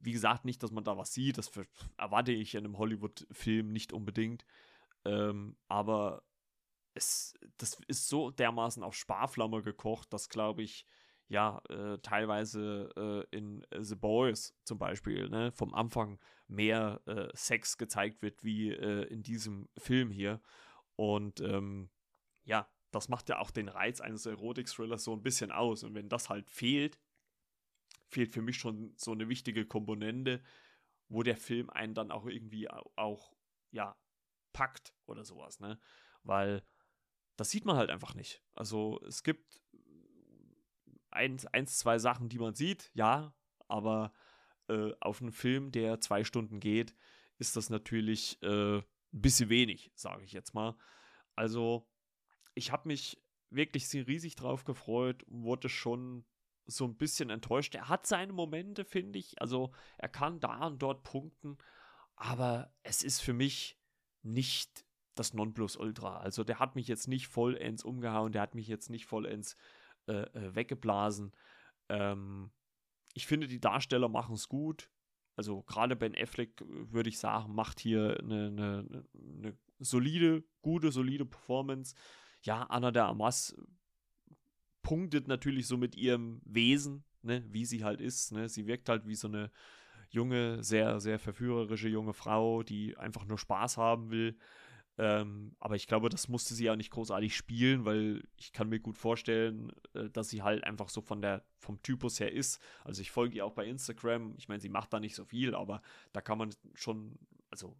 wie 0.00 0.12
gesagt, 0.12 0.44
nicht, 0.44 0.62
dass 0.62 0.70
man 0.70 0.84
da 0.84 0.96
was 0.96 1.12
sieht. 1.12 1.38
Das 1.38 1.50
erwarte 1.96 2.32
ich 2.32 2.54
in 2.54 2.64
einem 2.64 2.78
Hollywood-Film 2.78 3.72
nicht 3.72 3.92
unbedingt. 3.92 4.44
Ähm, 5.04 5.56
aber 5.68 6.22
es, 6.94 7.34
das 7.56 7.78
ist 7.88 8.08
so 8.08 8.30
dermaßen 8.30 8.82
auf 8.82 8.94
Sparflamme 8.94 9.62
gekocht, 9.62 10.12
dass, 10.12 10.28
glaube 10.28 10.62
ich, 10.62 10.86
ja, 11.28 11.60
äh, 11.68 11.98
teilweise 11.98 12.90
äh, 12.96 13.36
in 13.36 13.66
The 13.76 13.96
Boys 13.96 14.54
zum 14.64 14.78
Beispiel, 14.78 15.28
ne, 15.28 15.52
vom 15.52 15.74
Anfang 15.74 16.20
mehr 16.48 17.00
äh, 17.06 17.28
Sex 17.34 17.78
gezeigt 17.78 18.22
wird 18.22 18.44
wie 18.44 18.70
äh, 18.70 19.04
in 19.04 19.22
diesem 19.22 19.68
Film 19.78 20.10
hier. 20.10 20.40
Und 20.96 21.40
ähm, 21.40 21.90
ja, 22.44 22.68
das 22.90 23.08
macht 23.08 23.28
ja 23.28 23.38
auch 23.38 23.50
den 23.50 23.68
Reiz 23.68 24.00
eines 24.00 24.26
Erotik-Thrillers 24.26 25.04
so 25.04 25.12
ein 25.14 25.22
bisschen 25.22 25.50
aus. 25.50 25.82
Und 25.82 25.94
wenn 25.94 26.08
das 26.08 26.28
halt 26.28 26.48
fehlt, 26.48 27.00
fehlt 28.06 28.32
für 28.32 28.42
mich 28.42 28.58
schon 28.58 28.94
so 28.96 29.12
eine 29.12 29.28
wichtige 29.28 29.66
Komponente, 29.66 30.42
wo 31.08 31.22
der 31.22 31.36
Film 31.36 31.70
einen 31.70 31.94
dann 31.94 32.10
auch 32.10 32.26
irgendwie 32.26 32.70
auch, 32.70 33.34
ja, 33.72 33.96
packt 34.52 34.94
oder 35.06 35.24
sowas, 35.24 35.60
ne? 35.60 35.80
Weil 36.22 36.64
das 37.36 37.50
sieht 37.50 37.64
man 37.64 37.76
halt 37.76 37.90
einfach 37.90 38.14
nicht. 38.14 38.42
Also 38.54 39.00
es 39.06 39.22
gibt 39.24 39.60
eins, 41.10 41.46
eins 41.46 41.78
zwei 41.78 41.98
Sachen, 41.98 42.28
die 42.28 42.38
man 42.38 42.54
sieht, 42.54 42.90
ja, 42.94 43.34
aber 43.66 44.12
äh, 44.68 44.92
auf 45.00 45.20
einen 45.20 45.32
Film, 45.32 45.72
der 45.72 46.00
zwei 46.00 46.24
Stunden 46.24 46.60
geht, 46.60 46.94
ist 47.38 47.56
das 47.56 47.70
natürlich 47.70 48.40
äh, 48.42 48.78
ein 48.78 48.84
bisschen 49.10 49.48
wenig, 49.48 49.90
sage 49.94 50.24
ich 50.24 50.32
jetzt 50.32 50.54
mal. 50.54 50.76
Also 51.34 51.88
ich 52.54 52.72
habe 52.72 52.88
mich 52.88 53.20
wirklich 53.50 53.92
riesig 53.92 54.36
drauf 54.36 54.64
gefreut, 54.64 55.24
wurde 55.28 55.68
schon 55.68 56.24
so 56.66 56.84
ein 56.84 56.96
bisschen 56.96 57.30
enttäuscht. 57.30 57.74
Er 57.74 57.88
hat 57.88 58.06
seine 58.06 58.32
Momente, 58.32 58.84
finde 58.84 59.18
ich. 59.18 59.40
Also 59.40 59.72
er 59.98 60.08
kann 60.08 60.40
da 60.40 60.66
und 60.66 60.82
dort 60.82 61.02
punkten, 61.02 61.58
aber 62.16 62.72
es 62.82 63.02
ist 63.02 63.20
für 63.20 63.34
mich 63.34 63.78
nicht 64.22 64.84
das 65.14 65.34
Nonplusultra. 65.34 66.18
Also 66.18 66.42
der 66.42 66.58
hat 66.58 66.74
mich 66.74 66.88
jetzt 66.88 67.06
nicht 67.06 67.28
vollends 67.28 67.84
umgehauen, 67.84 68.32
der 68.32 68.42
hat 68.42 68.54
mich 68.54 68.66
jetzt 68.66 68.90
nicht 68.90 69.06
vollends 69.06 69.56
äh, 70.06 70.22
äh 70.22 70.54
weggeblasen. 70.54 71.32
Ähm, 71.88 72.50
ich 73.12 73.26
finde, 73.26 73.46
die 73.46 73.60
Darsteller 73.60 74.08
machen 74.08 74.34
es 74.34 74.48
gut. 74.48 74.90
Also 75.36 75.62
gerade 75.62 75.96
Ben 75.96 76.16
Affleck, 76.16 76.60
äh, 76.60 76.92
würde 76.92 77.10
ich 77.10 77.18
sagen, 77.18 77.54
macht 77.54 77.78
hier 77.78 78.18
eine, 78.20 78.46
eine, 78.46 79.06
eine 79.14 79.58
solide, 79.78 80.44
gute, 80.62 80.90
solide 80.90 81.26
Performance 81.26 81.94
ja, 82.44 82.62
Anna 82.64 82.90
de 82.90 83.02
Amas 83.02 83.56
punktet 84.82 85.28
natürlich 85.28 85.66
so 85.66 85.76
mit 85.76 85.96
ihrem 85.96 86.40
Wesen, 86.44 87.04
ne, 87.22 87.44
wie 87.50 87.64
sie 87.64 87.84
halt 87.84 88.00
ist. 88.00 88.32
Ne? 88.32 88.48
Sie 88.48 88.66
wirkt 88.66 88.88
halt 88.88 89.06
wie 89.06 89.14
so 89.14 89.28
eine 89.28 89.50
junge, 90.10 90.62
sehr, 90.62 91.00
sehr 91.00 91.18
verführerische 91.18 91.88
junge 91.88 92.12
Frau, 92.12 92.62
die 92.62 92.96
einfach 92.96 93.24
nur 93.24 93.38
Spaß 93.38 93.78
haben 93.78 94.10
will. 94.10 94.36
Ähm, 94.96 95.56
aber 95.58 95.74
ich 95.74 95.88
glaube, 95.88 96.08
das 96.08 96.28
musste 96.28 96.54
sie 96.54 96.70
auch 96.70 96.76
nicht 96.76 96.92
großartig 96.92 97.36
spielen, 97.36 97.84
weil 97.84 98.22
ich 98.36 98.52
kann 98.52 98.68
mir 98.68 98.78
gut 98.78 98.96
vorstellen, 98.96 99.72
äh, 99.94 100.08
dass 100.10 100.28
sie 100.28 100.42
halt 100.42 100.62
einfach 100.62 100.88
so 100.88 101.00
von 101.00 101.20
der, 101.20 101.44
vom 101.58 101.82
Typus 101.82 102.20
her 102.20 102.30
ist. 102.30 102.60
Also 102.84 103.02
ich 103.02 103.10
folge 103.10 103.36
ihr 103.36 103.46
auch 103.46 103.54
bei 103.54 103.66
Instagram. 103.66 104.34
Ich 104.36 104.48
meine, 104.48 104.60
sie 104.60 104.68
macht 104.68 104.92
da 104.92 105.00
nicht 105.00 105.16
so 105.16 105.24
viel, 105.24 105.54
aber 105.54 105.82
da 106.12 106.20
kann 106.20 106.38
man 106.38 106.50
schon, 106.74 107.18
also 107.50 107.76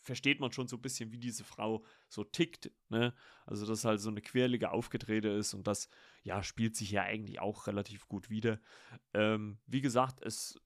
versteht 0.00 0.40
man 0.40 0.52
schon 0.52 0.68
so 0.68 0.76
ein 0.76 0.82
bisschen, 0.82 1.12
wie 1.12 1.18
diese 1.18 1.44
Frau 1.44 1.84
so 2.08 2.24
tickt. 2.24 2.70
Ne? 2.88 3.14
Also, 3.46 3.66
dass 3.66 3.84
halt 3.84 4.00
so 4.00 4.10
eine 4.10 4.22
quirlige 4.22 4.70
Aufgetrete 4.70 5.28
ist 5.28 5.54
und 5.54 5.66
das, 5.66 5.88
ja, 6.22 6.42
spielt 6.42 6.76
sich 6.76 6.90
ja 6.90 7.02
eigentlich 7.02 7.40
auch 7.40 7.66
relativ 7.66 8.08
gut 8.08 8.30
wieder. 8.30 8.60
Ähm, 9.14 9.58
wie 9.66 9.80
gesagt, 9.80 10.20
es 10.22 10.60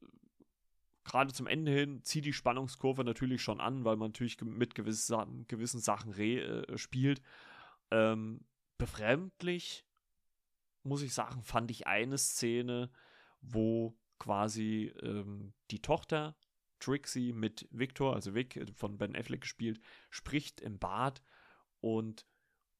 gerade 1.04 1.32
zum 1.32 1.46
Ende 1.46 1.70
hin 1.70 2.02
zieht 2.02 2.24
die 2.24 2.32
Spannungskurve 2.32 3.04
natürlich 3.04 3.42
schon 3.42 3.60
an, 3.60 3.84
weil 3.84 3.96
man 3.96 4.08
natürlich 4.08 4.40
mit 4.40 4.74
gewissen, 4.74 5.46
gewissen 5.46 5.80
Sachen 5.80 6.12
re, 6.12 6.66
äh, 6.66 6.78
spielt. 6.78 7.20
Ähm, 7.90 8.40
befremdlich, 8.78 9.84
muss 10.82 11.02
ich 11.02 11.14
sagen, 11.14 11.42
fand 11.42 11.70
ich 11.70 11.86
eine 11.86 12.18
Szene, 12.18 12.90
wo 13.40 13.96
quasi 14.18 14.92
ähm, 15.02 15.52
die 15.70 15.82
Tochter 15.82 16.36
Trixie 16.84 17.32
mit 17.32 17.66
Victor, 17.70 18.14
also 18.14 18.34
Vic 18.34 18.56
äh, 18.56 18.66
von 18.74 18.98
Ben 18.98 19.16
Affleck 19.16 19.42
gespielt, 19.42 19.80
spricht 20.10 20.60
im 20.60 20.78
Bad 20.78 21.22
und 21.80 22.26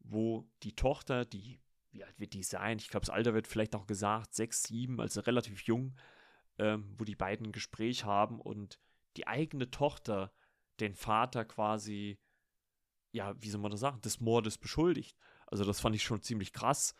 wo 0.00 0.48
die 0.62 0.76
Tochter, 0.76 1.24
die, 1.24 1.60
wie 1.90 2.04
alt 2.04 2.18
wird 2.20 2.34
die 2.34 2.42
sein? 2.42 2.78
Ich 2.78 2.88
glaube, 2.88 3.06
das 3.06 3.14
Alter 3.14 3.34
wird 3.34 3.46
vielleicht 3.46 3.74
auch 3.74 3.86
gesagt, 3.86 4.34
sechs, 4.34 4.64
sieben, 4.64 5.00
also 5.00 5.20
relativ 5.20 5.62
jung, 5.62 5.96
ähm, 6.58 6.94
wo 6.98 7.04
die 7.04 7.16
beiden 7.16 7.46
ein 7.46 7.52
Gespräch 7.52 8.04
haben 8.04 8.40
und 8.40 8.78
die 9.16 9.26
eigene 9.26 9.70
Tochter 9.70 10.32
den 10.80 10.94
Vater 10.94 11.44
quasi, 11.44 12.18
ja, 13.12 13.34
wie 13.40 13.48
soll 13.48 13.60
man 13.60 13.70
das 13.70 13.80
sagen, 13.80 14.00
des 14.02 14.20
Mordes 14.20 14.58
beschuldigt. 14.58 15.16
Also 15.46 15.64
das 15.64 15.80
fand 15.80 15.94
ich 15.94 16.02
schon 16.02 16.22
ziemlich 16.22 16.52
krass. 16.52 16.94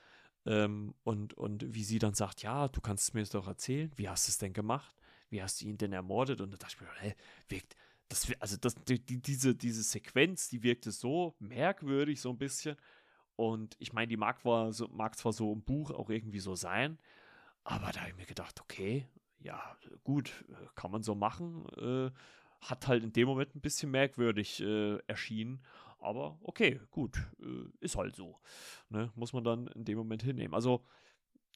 Ähm, 0.47 0.95
und, 1.03 1.35
und 1.35 1.75
wie 1.75 1.85
sie 1.85 1.99
dann 1.99 2.15
sagt, 2.15 2.43
ja, 2.43 2.69
du 2.69 2.81
kannst 2.81 3.09
es 3.09 3.15
mir 3.15 3.25
doch 3.25 3.49
erzählen, 3.49 3.91
wie 3.97 4.09
hast 4.09 4.29
du 4.29 4.31
es 4.31 4.39
denn 4.39 4.53
gemacht? 4.53 4.95
Wie 5.31 5.43
hast 5.43 5.61
du 5.61 5.67
ihn 5.67 5.79
denn 5.79 5.93
ermordet? 5.93 6.41
Und 6.41 6.53
da 6.53 6.57
dachte 6.57 6.77
ich 6.77 6.81
mir, 6.81 6.89
hä, 7.01 7.15
wirkt, 7.49 7.77
das, 8.09 8.31
also 8.41 8.57
das, 8.57 8.75
die, 8.85 9.01
diese, 9.01 9.55
diese 9.55 9.83
Sequenz, 9.83 10.49
die 10.49 10.63
wirkte 10.63 10.91
so 10.93 11.35
merkwürdig, 11.39 12.21
so 12.21 12.31
ein 12.31 12.39
bisschen. 12.39 12.77
Und 13.37 13.77
ich 13.79 13.93
meine, 13.93 14.09
die 14.09 14.17
mag, 14.17 14.45
war 14.45 14.73
so, 14.73 14.89
mag 14.89 15.17
zwar 15.17 15.33
so 15.33 15.53
im 15.53 15.63
Buch 15.63 15.91
auch 15.91 16.11
irgendwie 16.11 16.41
so 16.41 16.55
sein, 16.55 16.99
aber 17.65 17.91
da 17.93 18.01
habe 18.01 18.11
ich 18.11 18.17
mir 18.17 18.27
gedacht, 18.27 18.61
okay, 18.61 19.09
ja, 19.41 19.77
gut, 20.05 20.45
kann 20.75 20.91
man 20.91 21.03
so 21.03 21.15
machen. 21.15 21.67
Äh, 21.77 22.11
hat 22.61 22.87
halt 22.89 23.05
in 23.05 23.13
dem 23.13 23.29
Moment 23.29 23.55
ein 23.55 23.61
bisschen 23.61 23.91
merkwürdig 23.91 24.61
äh, 24.61 24.99
erschienen. 25.07 25.63
Aber 25.99 26.39
okay, 26.43 26.81
gut, 26.91 27.19
äh, 27.41 27.69
ist 27.81 27.97
halt 27.97 28.17
so. 28.17 28.39
Ne? 28.89 29.11
Muss 29.15 29.33
man 29.33 29.45
dann 29.45 29.67
in 29.69 29.85
dem 29.85 29.99
Moment 29.99 30.23
hinnehmen. 30.23 30.55
Also, 30.55 30.85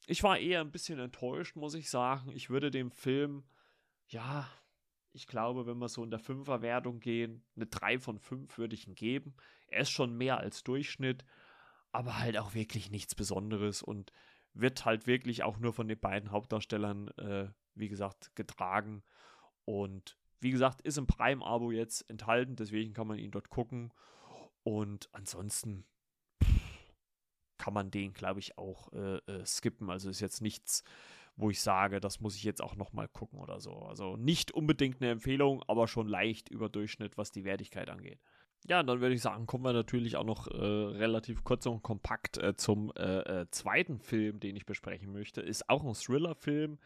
ich 0.07 0.23
war 0.23 0.39
eher 0.39 0.61
ein 0.61 0.71
bisschen 0.71 0.99
enttäuscht, 0.99 1.57
muss 1.57 1.75
ich 1.75 1.91
sagen. 1.91 2.31
Ich 2.33 2.49
würde 2.51 2.71
dem 2.71 2.91
Film, 2.91 3.45
ja, 4.09 4.49
ich 5.13 5.27
glaube, 5.27 5.67
wenn 5.67 5.79
wir 5.79 5.89
so 5.89 6.05
in 6.05 6.11
der 6.11 6.19
Fünferwertung 6.19 7.01
gehen, 7.01 7.45
eine 7.57 7.67
3 7.67 7.99
von 7.99 8.19
5 8.19 8.59
würde 8.59 8.75
ich 8.75 8.87
ihm 8.87 8.95
geben. 8.95 9.35
Er 9.67 9.81
ist 9.81 9.91
schon 9.91 10.17
mehr 10.17 10.39
als 10.39 10.63
Durchschnitt, 10.65 11.25
aber 11.93 12.19
halt 12.19 12.37
auch 12.37 12.55
wirklich 12.55 12.91
nichts 12.91 13.15
Besonderes 13.15 13.83
und 13.83 14.13
wird 14.53 14.85
halt 14.85 15.07
wirklich 15.07 15.43
auch 15.43 15.59
nur 15.59 15.73
von 15.73 15.89
den 15.89 15.99
beiden 15.99 16.31
Hauptdarstellern 16.31 17.09
äh, 17.19 17.49
wie 17.79 17.89
gesagt, 17.89 18.35
getragen. 18.35 19.03
Und 19.65 20.19
wie 20.41 20.51
gesagt, 20.51 20.81
ist 20.83 20.99
im 20.99 21.07
Prime-Abo 21.07 21.71
jetzt 21.71 22.09
enthalten, 22.11 22.57
deswegen 22.57 22.93
kann 22.93 23.07
man 23.07 23.19
ihn 23.19 23.31
dort 23.31 23.49
gucken. 23.49 23.93
Und 24.63 25.09
ansonsten 25.13 25.85
kann 27.59 27.75
man 27.75 27.91
den, 27.91 28.13
glaube 28.13 28.41
ich, 28.41 28.59
auch 28.59 28.93
äh, 28.93 29.17
äh, 29.27 29.47
skippen. 29.47 29.91
Also 29.91 30.11
ist 30.11 30.21
jetzt 30.21 30.43
nichts, 30.43 30.85
wo 31.39 31.51
ich 31.51 31.61
sage, 31.61 32.01
das 32.01 32.21
muss 32.21 32.37
ich 32.37 32.43
jetzt 32.43 32.63
auch 32.63 32.77
nochmal 32.77 33.09
gucken 33.09 33.39
oder 33.39 33.61
so. 33.61 33.77
Also 33.77 34.17
nicht 34.17 34.51
unbedingt 34.53 35.01
eine 35.01 35.13
Empfehlung, 35.13 35.63
aber 35.69 35.89
schon 35.89 36.09
leicht 36.09 36.49
über 36.49 36.69
Durchschnitt, 36.69 37.17
was 37.17 37.31
die 37.31 37.45
Wertigkeit 37.45 37.89
angeht. 37.89 38.19
Ja, 38.67 38.83
dann 38.83 39.01
würde 39.01 39.15
ich 39.15 39.23
sagen, 39.23 39.47
kommen 39.47 39.65
wir 39.65 39.73
natürlich 39.73 40.17
auch 40.17 40.25
noch 40.25 40.49
äh, 40.49 40.57
relativ 40.57 41.45
kurz 41.45 41.65
und 41.67 41.83
kompakt 41.83 42.39
äh, 42.39 42.57
zum 42.57 42.93
äh, 42.97 43.21
äh, 43.43 43.47
zweiten 43.53 44.01
Film, 44.01 44.41
den 44.41 44.57
ich 44.57 44.67
besprechen 44.67 45.13
möchte. 45.13 45.41
Ist 45.41 45.71
auch 45.71 45.85
ein 45.85 45.95
Thriller-Film 45.95 46.79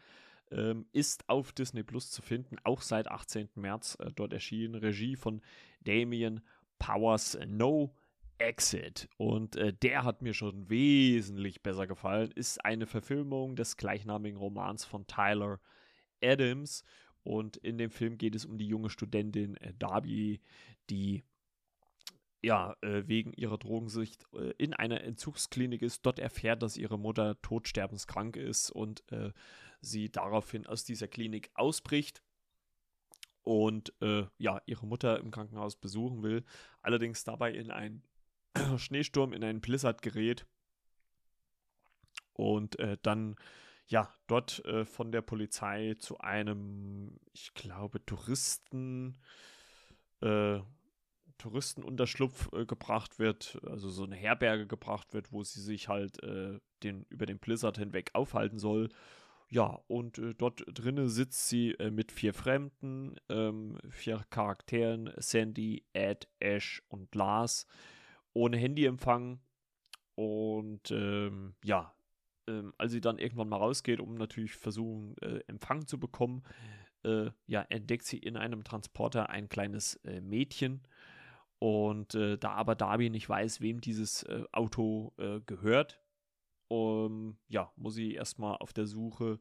ähm, 0.51 0.85
ist 0.91 1.27
auf 1.27 1.51
Disney 1.51 1.83
Plus 1.83 2.11
zu 2.11 2.21
finden, 2.21 2.57
auch 2.63 2.81
seit 2.81 3.09
18. 3.09 3.49
März 3.55 3.97
äh, 3.99 4.11
dort 4.15 4.33
erschienen. 4.33 4.75
Regie 4.75 5.15
von 5.15 5.41
Damien 5.81 6.41
Powers 6.79 7.37
No 7.47 7.95
Exit. 8.43 9.09
Und 9.17 9.55
äh, 9.55 9.73
der 9.73 10.03
hat 10.03 10.21
mir 10.21 10.33
schon 10.33 10.69
wesentlich 10.69 11.63
besser 11.63 11.87
gefallen. 11.87 12.31
Ist 12.31 12.63
eine 12.63 12.85
Verfilmung 12.85 13.55
des 13.55 13.77
gleichnamigen 13.77 14.37
Romans 14.37 14.85
von 14.85 15.07
Tyler 15.07 15.59
Adams. 16.21 16.83
Und 17.23 17.57
in 17.57 17.77
dem 17.77 17.89
Film 17.89 18.17
geht 18.17 18.35
es 18.35 18.45
um 18.45 18.57
die 18.57 18.67
junge 18.67 18.89
Studentin 18.89 19.55
äh, 19.57 19.73
Darby, 19.79 20.41
die 20.89 21.23
ja, 22.41 22.75
äh, 22.81 23.07
wegen 23.07 23.31
ihrer 23.33 23.57
Drogensicht 23.57 24.25
äh, 24.33 24.53
in 24.57 24.73
einer 24.73 25.01
Entzugsklinik 25.01 25.81
ist, 25.81 26.05
dort 26.05 26.19
erfährt, 26.19 26.61
dass 26.61 26.75
ihre 26.75 26.99
Mutter 26.99 27.41
todsterbenskrank 27.41 28.35
ist 28.35 28.69
und 28.69 29.09
äh, 29.13 29.31
sie 29.79 30.11
daraufhin 30.11 30.67
aus 30.67 30.83
dieser 30.83 31.07
Klinik 31.07 31.51
ausbricht 31.53 32.21
und 33.43 33.93
äh, 34.01 34.25
ja, 34.37 34.61
ihre 34.65 34.85
Mutter 34.85 35.19
im 35.19 35.31
Krankenhaus 35.31 35.77
besuchen 35.77 36.21
will, 36.21 36.43
allerdings 36.81 37.23
dabei 37.23 37.53
in 37.53 37.71
einen 37.71 38.03
Schneesturm, 38.77 39.33
in 39.33 39.43
einen 39.43 39.61
Blizzard 39.61 40.01
gerät 40.01 40.45
und 42.33 42.79
äh, 42.79 42.97
dann 43.01 43.35
ja, 43.87 44.13
dort 44.27 44.63
äh, 44.65 44.85
von 44.85 45.11
der 45.11 45.21
Polizei 45.21 45.95
zu 45.99 46.17
einem, 46.19 47.19
ich 47.33 47.53
glaube, 47.53 48.03
Touristen, 48.05 49.17
äh, 50.21 50.59
Touristenunterschlupf 51.37 52.49
äh, 52.53 52.65
gebracht 52.65 53.19
wird, 53.19 53.59
also 53.65 53.89
so 53.89 54.03
eine 54.03 54.15
Herberge 54.15 54.67
gebracht 54.67 55.13
wird, 55.13 55.31
wo 55.31 55.43
sie 55.43 55.61
sich 55.61 55.89
halt 55.89 56.23
äh, 56.23 56.59
den, 56.83 57.05
über 57.09 57.25
den 57.25 57.39
Blizzard 57.39 57.77
hinweg 57.77 58.11
aufhalten 58.13 58.57
soll. 58.57 58.89
Ja, 59.49 59.79
und 59.87 60.17
äh, 60.17 60.33
dort 60.33 60.63
drinnen 60.67 61.09
sitzt 61.09 61.49
sie 61.49 61.71
äh, 61.71 61.91
mit 61.91 62.11
vier 62.11 62.33
Fremden, 62.33 63.17
ähm, 63.29 63.77
vier 63.89 64.23
Charakteren, 64.29 65.11
Sandy, 65.17 65.85
Ed, 65.93 66.29
Ash 66.39 66.81
und 66.87 67.13
Lars, 67.13 67.67
ohne 68.33 68.57
Handyempfang. 68.57 69.39
Und 70.15 70.91
ähm, 70.91 71.55
ja, 71.63 71.93
ähm, 72.47 72.73
als 72.77 72.91
sie 72.91 73.01
dann 73.01 73.17
irgendwann 73.17 73.49
mal 73.49 73.57
rausgeht, 73.57 73.99
um 73.99 74.15
natürlich 74.15 74.55
versuchen, 74.55 75.15
äh, 75.21 75.39
Empfang 75.47 75.87
zu 75.87 75.99
bekommen, 75.99 76.43
äh, 77.03 77.31
ja, 77.47 77.61
entdeckt 77.63 78.05
sie 78.05 78.17
in 78.17 78.37
einem 78.37 78.63
Transporter 78.63 79.29
ein 79.29 79.49
kleines 79.49 79.99
Mädchen, 80.03 80.81
und 81.63 82.13
äh, 82.13 82.37
da 82.37 82.51
aber 82.55 82.75
Darby 82.75 83.09
nicht 83.09 83.29
weiß, 83.29 83.61
wem 83.61 83.79
dieses 83.79 84.23
äh, 84.23 84.43
Auto 84.51 85.13
äh, 85.17 85.39
gehört, 85.45 86.01
um, 86.67 87.37
ja, 87.47 87.71
muss 87.77 87.93
sie 87.93 88.15
erstmal 88.15 88.57
auf 88.57 88.73
der 88.73 88.85
Suche, 88.85 89.39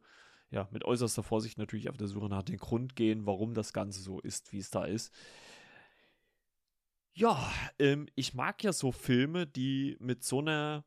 ja, 0.53 0.69
mit 0.71 0.85
äußerster 0.85 1.25
Vorsicht 1.25 1.59
natürlich 1.59 1.91
auf 1.91 1.97
der 1.97 2.07
Suche 2.07 2.29
nach 2.29 2.45
dem 2.45 2.59
Grund 2.59 2.95
gehen, 2.95 3.27
warum 3.27 3.55
das 3.55 3.73
Ganze 3.73 4.01
so 4.03 4.21
ist, 4.21 4.53
wie 4.53 4.59
es 4.59 4.71
da 4.71 4.85
ist. 4.85 5.13
Ja, 7.15 7.53
ähm, 7.79 8.09
ich 8.15 8.35
mag 8.35 8.63
ja 8.65 8.73
so 8.73 8.91
Filme, 8.93 9.47
die 9.47 9.97
mit 10.01 10.25
so 10.25 10.39
einer, 10.41 10.85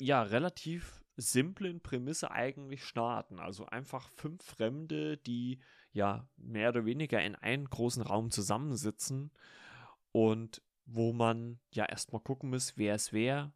ja, 0.00 0.22
relativ 0.22 1.04
simplen 1.16 1.80
Prämisse 1.80 2.30
eigentlich 2.30 2.84
starten. 2.84 3.38
Also 3.40 3.66
einfach 3.66 4.10
fünf 4.10 4.42
Fremde, 4.44 5.18
die 5.18 5.60
ja 5.92 6.28
mehr 6.36 6.70
oder 6.70 6.84
weniger 6.86 7.22
in 7.22 7.36
einem 7.36 7.68
großen 7.68 8.02
Raum 8.02 8.30
zusammensitzen 8.30 9.30
und 10.12 10.62
wo 10.86 11.12
man 11.12 11.60
ja 11.72 11.86
erstmal 11.86 12.22
gucken 12.22 12.50
muss, 12.50 12.76
wer 12.76 12.94
es 12.94 13.12
wer, 13.12 13.52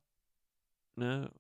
ne? 0.97 1.33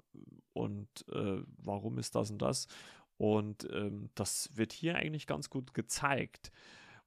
Und 0.54 0.88
äh, 1.12 1.42
warum 1.58 1.98
ist 1.98 2.14
das 2.14 2.30
und 2.30 2.42
das? 2.42 2.68
Und 3.16 3.68
ähm, 3.72 4.10
das 4.14 4.50
wird 4.56 4.72
hier 4.72 4.96
eigentlich 4.96 5.26
ganz 5.26 5.50
gut 5.50 5.74
gezeigt, 5.74 6.52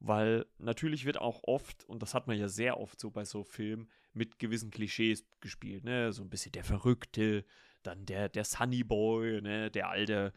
weil 0.01 0.47
natürlich 0.57 1.05
wird 1.05 1.19
auch 1.19 1.43
oft, 1.43 1.85
und 1.85 2.01
das 2.01 2.15
hat 2.15 2.25
man 2.25 2.35
ja 2.37 2.47
sehr 2.47 2.79
oft 2.79 2.99
so 2.99 3.11
bei 3.11 3.23
so 3.23 3.43
Filmen, 3.43 3.87
mit 4.13 4.39
gewissen 4.39 4.71
Klischees 4.71 5.25
gespielt, 5.39 5.83
ne? 5.83 6.11
So 6.11 6.23
ein 6.23 6.29
bisschen 6.29 6.51
der 6.51 6.63
Verrückte, 6.63 7.45
dann 7.83 8.05
der, 8.07 8.27
der 8.27 8.43
Sunny 8.43 8.83
Boy, 8.83 9.41
ne? 9.41 9.69
Der 9.69 9.89
alte, 9.89 10.33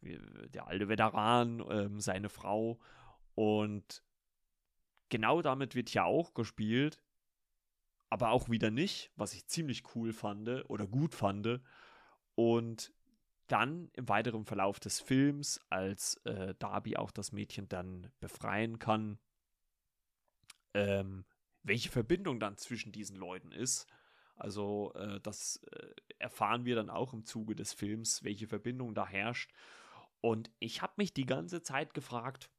der 0.00 0.68
alte 0.68 0.88
Veteran, 0.88 1.64
ähm, 1.68 2.00
seine 2.00 2.28
Frau. 2.28 2.78
Und 3.34 4.04
genau 5.08 5.42
damit 5.42 5.74
wird 5.74 5.92
ja 5.92 6.04
auch 6.04 6.32
gespielt, 6.32 7.02
aber 8.10 8.30
auch 8.30 8.48
wieder 8.48 8.70
nicht, 8.70 9.10
was 9.16 9.34
ich 9.34 9.48
ziemlich 9.48 9.82
cool 9.96 10.12
fand 10.12 10.48
oder 10.70 10.86
gut 10.86 11.16
fand. 11.16 11.60
Und 12.36 12.92
dann 13.48 13.90
im 13.94 14.08
weiteren 14.08 14.44
Verlauf 14.44 14.78
des 14.78 15.00
Films, 15.00 15.60
als 15.70 16.16
äh, 16.24 16.54
Darby 16.58 16.96
auch 16.96 17.10
das 17.10 17.32
Mädchen 17.32 17.68
dann 17.68 18.12
befreien 18.20 18.78
kann, 18.78 19.18
ähm, 20.74 21.24
welche 21.62 21.90
Verbindung 21.90 22.38
dann 22.40 22.56
zwischen 22.56 22.92
diesen 22.92 23.16
Leuten 23.16 23.50
ist. 23.50 23.86
Also 24.36 24.92
äh, 24.94 25.20
das 25.20 25.56
äh, 25.72 25.94
erfahren 26.18 26.64
wir 26.64 26.76
dann 26.76 26.90
auch 26.90 27.12
im 27.12 27.24
Zuge 27.24 27.56
des 27.56 27.72
Films, 27.72 28.22
welche 28.22 28.46
Verbindung 28.46 28.94
da 28.94 29.06
herrscht. 29.06 29.52
Und 30.20 30.50
ich 30.58 30.82
habe 30.82 30.94
mich 30.96 31.12
die 31.12 31.26
ganze 31.26 31.62
Zeit 31.62 31.94
gefragt, 31.94 32.50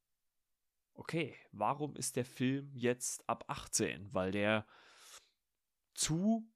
okay, 0.93 1.35
warum 1.51 1.95
ist 1.95 2.15
der 2.15 2.25
Film 2.25 2.71
jetzt 2.73 3.27
ab 3.29 3.45
18? 3.47 4.13
Weil 4.13 4.31
der 4.31 4.65
zu, 5.93 6.49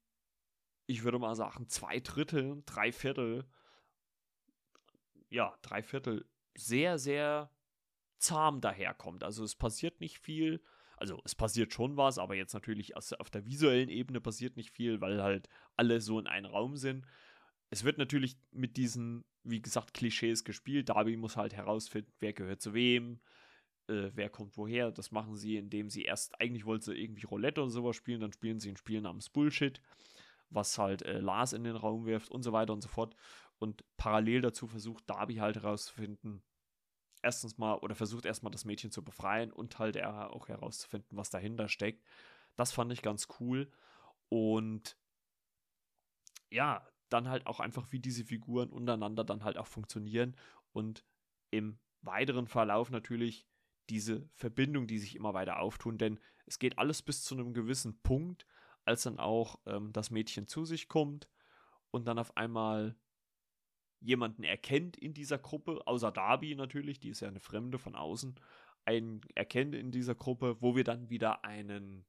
ich 0.86 1.04
würde 1.04 1.18
mal 1.18 1.34
sagen, 1.34 1.68
zwei 1.68 2.00
Drittel, 2.00 2.62
drei 2.66 2.92
Viertel, 2.92 3.46
ja, 5.34 5.52
drei 5.62 5.82
Viertel 5.82 6.24
sehr, 6.56 6.98
sehr 6.98 7.50
zahm 8.18 8.60
daherkommt. 8.60 9.24
Also 9.24 9.42
es 9.42 9.56
passiert 9.56 10.00
nicht 10.00 10.18
viel. 10.18 10.62
Also 10.96 11.20
es 11.24 11.34
passiert 11.34 11.72
schon 11.72 11.96
was, 11.96 12.18
aber 12.18 12.36
jetzt 12.36 12.54
natürlich 12.54 12.96
auf 12.96 13.30
der 13.30 13.44
visuellen 13.44 13.88
Ebene 13.88 14.20
passiert 14.20 14.56
nicht 14.56 14.70
viel, 14.70 15.00
weil 15.00 15.22
halt 15.22 15.48
alle 15.76 16.00
so 16.00 16.20
in 16.20 16.28
einem 16.28 16.46
Raum 16.46 16.76
sind. 16.76 17.04
Es 17.70 17.82
wird 17.82 17.98
natürlich 17.98 18.36
mit 18.52 18.76
diesen, 18.76 19.24
wie 19.42 19.60
gesagt, 19.60 19.92
Klischees 19.92 20.44
gespielt. 20.44 20.88
Darby 20.88 21.16
muss 21.16 21.36
halt 21.36 21.52
herausfinden, 21.52 22.12
wer 22.20 22.32
gehört 22.32 22.62
zu 22.62 22.72
wem, 22.72 23.20
äh, 23.88 24.10
wer 24.14 24.30
kommt 24.30 24.56
woher. 24.56 24.92
Das 24.92 25.10
machen 25.10 25.34
sie, 25.34 25.56
indem 25.56 25.90
sie 25.90 26.02
erst, 26.02 26.40
eigentlich 26.40 26.64
wollten 26.64 26.84
sie 26.84 26.94
irgendwie 26.94 27.26
Roulette 27.26 27.60
oder 27.60 27.70
sowas 27.70 27.96
spielen, 27.96 28.20
dann 28.20 28.32
spielen 28.32 28.60
sie 28.60 28.68
ein 28.68 28.76
Spiel 28.76 29.00
namens 29.00 29.28
Bullshit, 29.30 29.80
was 30.50 30.78
halt 30.78 31.02
äh, 31.02 31.18
Lars 31.18 31.52
in 31.52 31.64
den 31.64 31.74
Raum 31.74 32.06
wirft 32.06 32.30
und 32.30 32.44
so 32.44 32.52
weiter 32.52 32.72
und 32.72 32.82
so 32.82 32.88
fort. 32.88 33.16
Und 33.64 33.82
parallel 33.96 34.42
dazu 34.42 34.66
versucht 34.66 35.08
Darby 35.08 35.36
halt 35.36 35.56
herauszufinden, 35.56 36.42
erstens 37.22 37.56
mal, 37.56 37.76
oder 37.78 37.94
versucht 37.94 38.26
erstmal 38.26 38.50
das 38.50 38.66
Mädchen 38.66 38.90
zu 38.90 39.02
befreien 39.02 39.50
und 39.50 39.78
halt 39.78 39.98
auch 40.04 40.48
herauszufinden, 40.48 41.16
was 41.16 41.30
dahinter 41.30 41.68
steckt. 41.68 42.04
Das 42.56 42.72
fand 42.72 42.92
ich 42.92 43.00
ganz 43.00 43.26
cool. 43.40 43.72
Und 44.28 44.98
ja, 46.50 46.86
dann 47.08 47.30
halt 47.30 47.46
auch 47.46 47.58
einfach, 47.58 47.90
wie 47.90 48.00
diese 48.00 48.26
Figuren 48.26 48.68
untereinander 48.68 49.24
dann 49.24 49.44
halt 49.44 49.56
auch 49.56 49.66
funktionieren 49.66 50.36
und 50.72 51.02
im 51.50 51.78
weiteren 52.02 52.46
Verlauf 52.46 52.90
natürlich 52.90 53.46
diese 53.88 54.28
Verbindung, 54.34 54.86
die 54.86 54.98
sich 54.98 55.16
immer 55.16 55.32
weiter 55.32 55.58
auftun, 55.60 55.96
denn 55.96 56.20
es 56.44 56.58
geht 56.58 56.76
alles 56.76 57.00
bis 57.00 57.24
zu 57.24 57.34
einem 57.34 57.54
gewissen 57.54 57.98
Punkt, 58.02 58.44
als 58.84 59.04
dann 59.04 59.18
auch 59.18 59.58
ähm, 59.64 59.90
das 59.94 60.10
Mädchen 60.10 60.48
zu 60.48 60.66
sich 60.66 60.86
kommt 60.86 61.30
und 61.90 62.04
dann 62.04 62.18
auf 62.18 62.36
einmal 62.36 62.94
jemanden 64.04 64.44
erkennt 64.44 64.96
in 64.96 65.14
dieser 65.14 65.38
Gruppe, 65.38 65.86
außer 65.86 66.12
Darby 66.12 66.54
natürlich, 66.54 67.00
die 67.00 67.08
ist 67.08 67.20
ja 67.20 67.28
eine 67.28 67.40
Fremde 67.40 67.78
von 67.78 67.94
außen, 67.94 68.38
einen 68.84 69.22
erkennt 69.34 69.74
in 69.74 69.90
dieser 69.90 70.14
Gruppe, 70.14 70.60
wo 70.60 70.76
wir 70.76 70.84
dann 70.84 71.08
wieder 71.08 71.44
einen, 71.44 72.04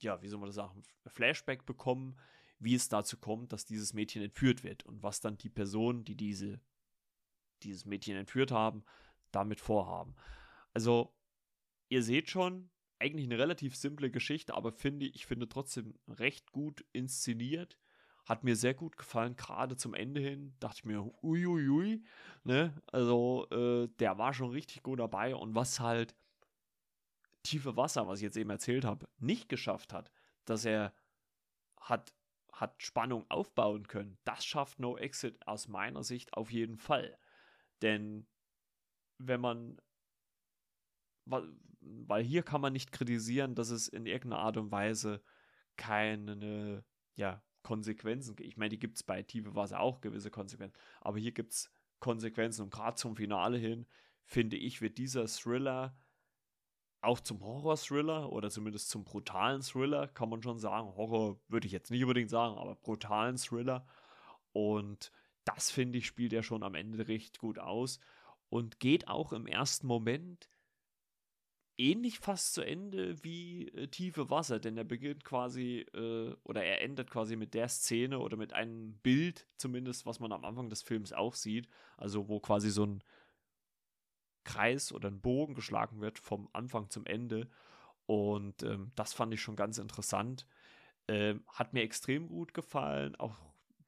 ja, 0.00 0.20
wie 0.20 0.28
soll 0.28 0.40
man 0.40 0.48
das 0.48 0.56
sagen, 0.56 0.82
Flashback 1.06 1.64
bekommen, 1.64 2.16
wie 2.58 2.74
es 2.74 2.88
dazu 2.88 3.18
kommt, 3.18 3.52
dass 3.52 3.64
dieses 3.64 3.92
Mädchen 3.92 4.22
entführt 4.22 4.64
wird 4.64 4.84
und 4.84 5.02
was 5.02 5.20
dann 5.20 5.38
die 5.38 5.50
Personen, 5.50 6.04
die 6.04 6.16
diese, 6.16 6.60
dieses 7.62 7.84
Mädchen 7.84 8.16
entführt 8.16 8.50
haben, 8.50 8.84
damit 9.30 9.60
vorhaben. 9.60 10.16
Also, 10.74 11.14
ihr 11.88 12.02
seht 12.02 12.30
schon, 12.30 12.70
eigentlich 12.98 13.26
eine 13.26 13.38
relativ 13.38 13.76
simple 13.76 14.10
Geschichte, 14.10 14.54
aber 14.54 14.72
finde 14.72 15.06
ich 15.06 15.26
finde 15.26 15.48
trotzdem 15.48 15.94
recht 16.08 16.50
gut 16.50 16.84
inszeniert. 16.92 17.78
Hat 18.26 18.42
mir 18.42 18.56
sehr 18.56 18.74
gut 18.74 18.96
gefallen, 18.96 19.36
gerade 19.36 19.76
zum 19.76 19.94
Ende 19.94 20.20
hin. 20.20 20.54
Dachte 20.58 20.78
ich 20.78 20.84
mir, 20.84 21.00
uiuiui, 21.22 21.68
ui, 21.68 22.04
ne? 22.44 22.74
Also, 22.86 23.46
äh, 23.50 23.88
der 24.00 24.18
war 24.18 24.34
schon 24.34 24.50
richtig 24.50 24.82
gut 24.82 24.98
dabei. 24.98 25.34
Und 25.34 25.54
was 25.54 25.78
halt 25.80 26.16
tiefe 27.44 27.76
Wasser, 27.76 28.08
was 28.08 28.18
ich 28.18 28.24
jetzt 28.24 28.36
eben 28.36 28.50
erzählt 28.50 28.84
habe, 28.84 29.08
nicht 29.18 29.48
geschafft 29.48 29.92
hat, 29.92 30.10
dass 30.44 30.64
er 30.64 30.92
hat, 31.80 32.12
hat 32.52 32.82
Spannung 32.82 33.24
aufbauen 33.30 33.86
können, 33.86 34.18
das 34.24 34.44
schafft 34.44 34.80
No 34.80 34.96
Exit 34.98 35.46
aus 35.46 35.68
meiner 35.68 36.02
Sicht 36.02 36.32
auf 36.34 36.50
jeden 36.50 36.78
Fall. 36.78 37.16
Denn 37.82 38.26
wenn 39.18 39.40
man 39.40 39.80
weil 41.80 42.22
hier 42.22 42.42
kann 42.42 42.60
man 42.60 42.72
nicht 42.72 42.92
kritisieren, 42.92 43.54
dass 43.54 43.70
es 43.70 43.88
in 43.88 44.06
irgendeiner 44.06 44.42
Art 44.42 44.56
und 44.56 44.70
Weise 44.70 45.22
keine 45.76 46.84
ja, 47.16 47.42
Konsequenzen. 47.66 48.36
Ich 48.38 48.56
meine, 48.56 48.68
die 48.68 48.78
gibt 48.78 48.94
es 48.94 49.02
bei 49.02 49.24
Tiefe 49.24 49.56
Wasser 49.56 49.80
auch 49.80 50.00
gewisse 50.00 50.30
Konsequenzen, 50.30 50.78
aber 51.00 51.18
hier 51.18 51.32
gibt 51.32 51.52
es 51.52 51.72
Konsequenzen 51.98 52.62
und 52.62 52.70
gerade 52.70 52.94
zum 52.94 53.16
Finale 53.16 53.58
hin, 53.58 53.86
finde 54.24 54.56
ich, 54.56 54.80
wird 54.80 54.98
dieser 54.98 55.26
Thriller 55.26 55.98
auch 57.00 57.18
zum 57.18 57.40
Horror-Thriller 57.40 58.30
oder 58.30 58.50
zumindest 58.50 58.88
zum 58.88 59.02
brutalen 59.02 59.62
Thriller, 59.62 60.06
kann 60.06 60.28
man 60.28 60.44
schon 60.44 60.60
sagen. 60.60 60.94
Horror 60.94 61.40
würde 61.48 61.66
ich 61.66 61.72
jetzt 61.72 61.90
nicht 61.90 62.04
unbedingt 62.04 62.30
sagen, 62.30 62.56
aber 62.56 62.76
brutalen 62.76 63.36
Thriller. 63.36 63.84
Und 64.52 65.10
das, 65.44 65.72
finde 65.72 65.98
ich, 65.98 66.06
spielt 66.06 66.32
er 66.32 66.44
schon 66.44 66.62
am 66.62 66.76
Ende 66.76 67.08
recht 67.08 67.40
gut 67.40 67.58
aus 67.58 67.98
und 68.48 68.78
geht 68.78 69.08
auch 69.08 69.32
im 69.32 69.48
ersten 69.48 69.88
Moment 69.88 70.48
ähnlich 71.78 72.18
fast 72.18 72.54
zu 72.54 72.62
Ende 72.62 73.22
wie 73.22 73.68
äh, 73.68 73.88
Tiefe 73.88 74.30
Wasser, 74.30 74.58
denn 74.58 74.76
er 74.76 74.84
beginnt 74.84 75.24
quasi 75.24 75.86
äh, 75.94 76.34
oder 76.44 76.64
er 76.64 76.82
endet 76.82 77.10
quasi 77.10 77.36
mit 77.36 77.54
der 77.54 77.68
Szene 77.68 78.18
oder 78.18 78.36
mit 78.36 78.52
einem 78.52 78.94
Bild 78.98 79.46
zumindest, 79.56 80.06
was 80.06 80.20
man 80.20 80.32
am 80.32 80.44
Anfang 80.44 80.70
des 80.70 80.82
Films 80.82 81.12
auch 81.12 81.34
sieht, 81.34 81.68
also 81.96 82.28
wo 82.28 82.40
quasi 82.40 82.70
so 82.70 82.84
ein 82.84 83.02
Kreis 84.44 84.92
oder 84.92 85.08
ein 85.10 85.20
Bogen 85.20 85.54
geschlagen 85.54 86.00
wird 86.00 86.18
vom 86.18 86.48
Anfang 86.52 86.88
zum 86.88 87.04
Ende 87.06 87.48
und 88.06 88.62
ähm, 88.62 88.92
das 88.94 89.12
fand 89.12 89.34
ich 89.34 89.40
schon 89.42 89.56
ganz 89.56 89.78
interessant. 89.78 90.46
Ähm, 91.08 91.44
hat 91.48 91.72
mir 91.72 91.82
extrem 91.82 92.28
gut 92.28 92.54
gefallen. 92.54 93.16
Auch 93.16 93.36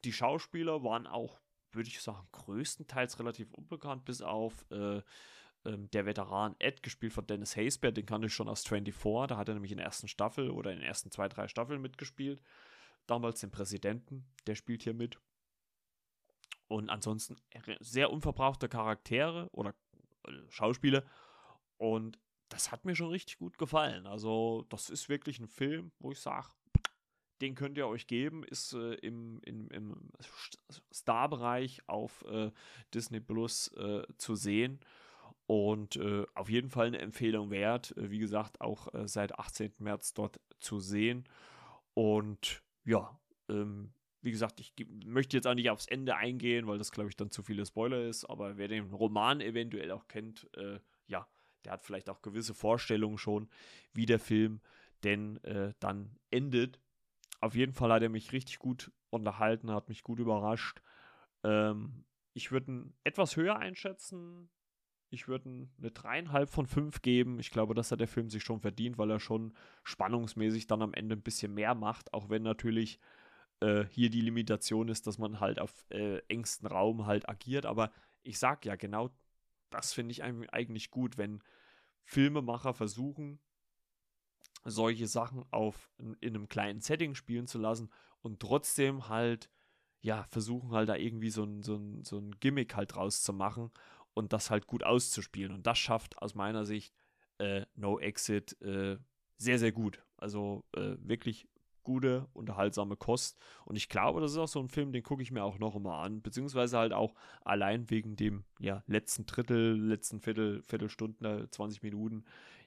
die 0.05 0.12
Schauspieler 0.12 0.83
waren 0.85 1.07
auch, 1.07 1.40
würde 1.72 1.88
ich 1.88 2.01
sagen, 2.03 2.29
größtenteils 2.33 3.18
relativ 3.18 3.53
unbekannt, 3.55 4.05
bis 4.05 4.22
auf 4.22 4.66
äh, 4.70 5.03
ähm, 5.64 5.90
der 5.90 6.07
Veteran 6.07 6.57
Ed, 6.59 6.83
gespielt 6.83 7.12
von 7.12 7.27
Dennis 7.27 7.57
Haysbert, 7.57 7.97
den 7.97 8.07
kannte 8.07 8.27
ich 8.27 8.35
schon 8.35 8.49
aus 8.49 8.66
24. 8.66 9.29
Da 9.29 9.37
hat 9.37 9.49
er 9.49 9.55
nämlich 9.55 9.73
in 9.73 9.79
der 9.79 9.87
ersten 9.87 10.09
Staffel 10.09 10.51
oder 10.51 10.73
in 10.73 10.79
den 10.79 10.87
ersten 10.87 11.11
zwei, 11.11 11.29
drei 11.29 11.49
Staffeln 11.49 11.81
mitgespielt. 11.81 12.42
Damals 13.07 13.40
den 13.40 13.51
Präsidenten, 13.51 14.27
der 14.47 14.55
spielt 14.55 14.83
hier 14.83 14.94
mit. 14.94 15.18
Und 16.68 16.90
ansonsten 16.90 17.37
sehr 17.81 18.11
unverbrauchte 18.11 18.68
Charaktere 18.68 19.49
oder 19.53 19.75
äh, 20.27 20.33
Schauspieler. 20.51 21.05
Und 21.79 22.18
das 22.51 22.73
hat 22.73 22.85
mir 22.85 22.94
schon 22.94 23.11
richtig 23.11 23.38
gut 23.38 23.59
gefallen. 23.59 24.07
Also, 24.07 24.64
das 24.68 24.90
ist 24.90 25.09
wirklich 25.09 25.38
ein 25.38 25.49
Film, 25.49 25.92
wo 25.99 26.12
ich 26.12 26.21
sage, 26.21 26.49
den 27.40 27.55
könnt 27.55 27.79
ihr 27.79 27.87
euch 27.87 28.07
geben, 28.07 28.42
ist 28.44 28.73
äh, 28.73 28.94
im, 28.94 29.40
im, 29.42 29.68
im 29.68 30.11
Star-Bereich 30.92 31.83
auf 31.87 32.25
äh, 32.29 32.51
Disney 32.92 33.21
Plus 33.21 33.68
äh, 33.77 34.03
zu 34.16 34.35
sehen. 34.35 34.81
Und 35.48 35.96
äh, 35.96 36.26
auf 36.34 36.50
jeden 36.50 36.68
Fall 36.68 36.88
eine 36.88 36.98
Empfehlung 36.98 37.50
wert. 37.50 37.96
Äh, 37.96 38.11
wie 38.11 38.18
gesagt, 38.18 38.61
auch 38.61 38.92
äh, 38.92 39.08
seit 39.08 39.38
18. 39.38 39.72
März 39.78 40.12
dort 40.12 40.38
zu 40.61 40.78
sehen. 40.78 41.24
Und 41.94 42.62
ja, 42.84 43.18
ähm, 43.48 43.94
wie 44.20 44.30
gesagt, 44.30 44.61
ich 44.61 44.74
möchte 45.06 45.38
jetzt 45.38 45.46
auch 45.46 45.54
nicht 45.54 45.70
aufs 45.70 45.87
Ende 45.87 46.16
eingehen, 46.16 46.66
weil 46.66 46.76
das, 46.76 46.92
glaube 46.92 47.08
ich, 47.08 47.16
dann 47.16 47.30
zu 47.30 47.42
viele 47.42 47.64
Spoiler 47.64 48.02
ist. 48.02 48.26
Aber 48.26 48.58
wer 48.58 48.68
den 48.68 48.92
Roman 48.92 49.40
eventuell 49.40 49.90
auch 49.90 50.06
kennt, 50.06 50.54
äh, 50.54 50.80
ja, 51.06 51.26
der 51.64 51.72
hat 51.72 51.82
vielleicht 51.82 52.11
auch 52.11 52.20
gewisse 52.20 52.52
Vorstellungen 52.52 53.16
schon, 53.16 53.48
wie 53.94 54.04
der 54.04 54.18
Film 54.18 54.61
denn 55.02 55.42
äh, 55.44 55.72
dann 55.80 56.18
endet. 56.30 56.78
Auf 57.40 57.54
jeden 57.54 57.72
Fall 57.72 57.90
hat 57.90 58.02
er 58.02 58.11
mich 58.11 58.32
richtig 58.32 58.58
gut 58.58 58.92
unterhalten, 59.08 59.70
hat 59.70 59.88
mich 59.88 60.02
gut 60.02 60.18
überrascht. 60.18 60.82
Ähm, 61.42 62.04
ich 62.34 62.52
würde 62.52 62.70
ihn 62.70 62.94
etwas 63.02 63.37
höher 63.37 63.56
einschätzen, 63.56 64.50
ich 65.11 65.29
würde 65.29 65.68
eine 65.79 65.90
dreieinhalb 65.90 66.51
von 66.51 66.66
fünf 66.66 67.03
geben. 67.03 67.38
Ich 67.40 67.51
glaube, 67.51 67.75
das 67.75 67.90
hat 67.90 68.01
der 68.01 68.09
Film 68.09 68.29
sich 68.29 68.42
schon 68.42 68.61
verdient, 68.61 68.99
weil 68.99 69.11
er 69.11 69.21
schon 69.21 69.55
spannungsmäßig 69.85 70.66
dann 70.66 70.83
am 70.83 70.94
Ende 70.94 71.16
ein 71.16 71.23
bisschen 71.23 71.55
mehr 71.55 71.75
macht, 71.75 72.12
auch 72.12 72.29
wenn 72.29 72.42
natürlich 72.42 72.99
äh, 73.61 73.85
hier 73.87 74.11
die 74.11 74.21
Limitation 74.21 74.88
ist, 74.88 75.07
dass 75.07 75.18
man 75.18 75.40
halt 75.40 75.61
auf 75.61 75.73
äh, 75.90 76.18
engstem 76.29 76.68
Raum 76.68 77.07
halt 77.07 77.29
agiert. 77.29 77.64
Aber 77.64 77.90
ich 78.23 78.38
sag 78.38 78.64
ja, 78.66 78.77
genau 78.77 79.11
das 79.71 79.92
finde 79.92 80.12
ich 80.12 80.23
eigentlich 80.23 80.90
gut, 80.90 81.18
wenn 81.18 81.42
Filmemacher 82.05 82.73
versuchen, 82.73 83.38
solche 84.64 85.07
Sachen 85.07 85.44
auf 85.51 85.90
in, 85.99 86.14
in 86.21 86.35
einem 86.35 86.49
kleinen 86.49 86.81
Setting 86.81 87.14
spielen 87.14 87.47
zu 87.47 87.59
lassen 87.59 87.90
und 88.23 88.40
trotzdem 88.40 89.09
halt 89.09 89.51
ja, 90.01 90.25
versuchen 90.25 90.71
halt 90.71 90.88
da 90.88 90.94
irgendwie 90.94 91.31
so 91.31 91.42
ein, 91.42 91.62
so 91.62 91.75
ein, 91.75 92.05
so 92.05 92.18
ein 92.18 92.38
Gimmick 92.38 92.77
halt 92.77 92.94
draus 92.94 93.23
zu 93.23 93.33
machen 93.33 93.71
und 94.15 94.33
das 94.33 94.50
halt 94.50 94.67
gut 94.67 94.85
auszuspielen. 94.85 95.52
Und 95.52 95.67
das 95.67 95.79
schafft 95.79 96.19
aus 96.21 96.35
meiner 96.35 96.65
Sicht 96.65 96.94
äh, 97.38 97.65
No 97.75 97.98
Exit 97.98 98.61
äh, 98.63 98.98
sehr, 99.37 99.59
sehr 99.59 99.73
gut. 99.73 100.02
Also 100.17 100.65
äh, 100.75 100.96
wirklich 100.98 101.48
gute, 101.88 102.29
unterhaltsame 102.35 102.96
Kost. 102.96 103.38
Und 103.65 103.77
ich 103.77 103.88
glaube, 103.88 104.21
das 104.21 104.33
ist 104.33 104.38
auch 104.38 104.48
so 104.48 104.61
ein 104.61 104.69
Film, 104.69 104.92
den 104.92 105.02
gucke 105.02 105.23
ich 105.23 105.31
mir 105.31 105.42
auch 105.42 105.59
noch 105.59 105.75
immer 105.75 105.94
an. 105.94 106.21
Beziehungsweise 106.21 106.77
halt 106.77 106.92
auch 106.92 107.15
allein 107.42 107.88
wegen 107.88 108.15
dem 108.15 108.44
ja, 108.59 108.83
letzten 108.87 109.25
Drittel, 109.25 109.75
letzten 109.75 110.21
Viertel, 110.21 110.63
Viertelstunde, 110.63 111.48
20 111.50 111.83
Minuten. 111.83 112.25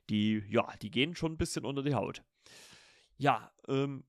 Die, 0.10 0.44
ja, 0.50 0.68
die 0.82 0.90
gehen 0.90 1.16
schon 1.16 1.34
ein 1.34 1.38
bisschen 1.38 1.66
unter 1.66 1.84
die 1.84 1.94
Haut. 1.94 2.24
Ja, 3.18 3.52
ähm, 3.68 4.04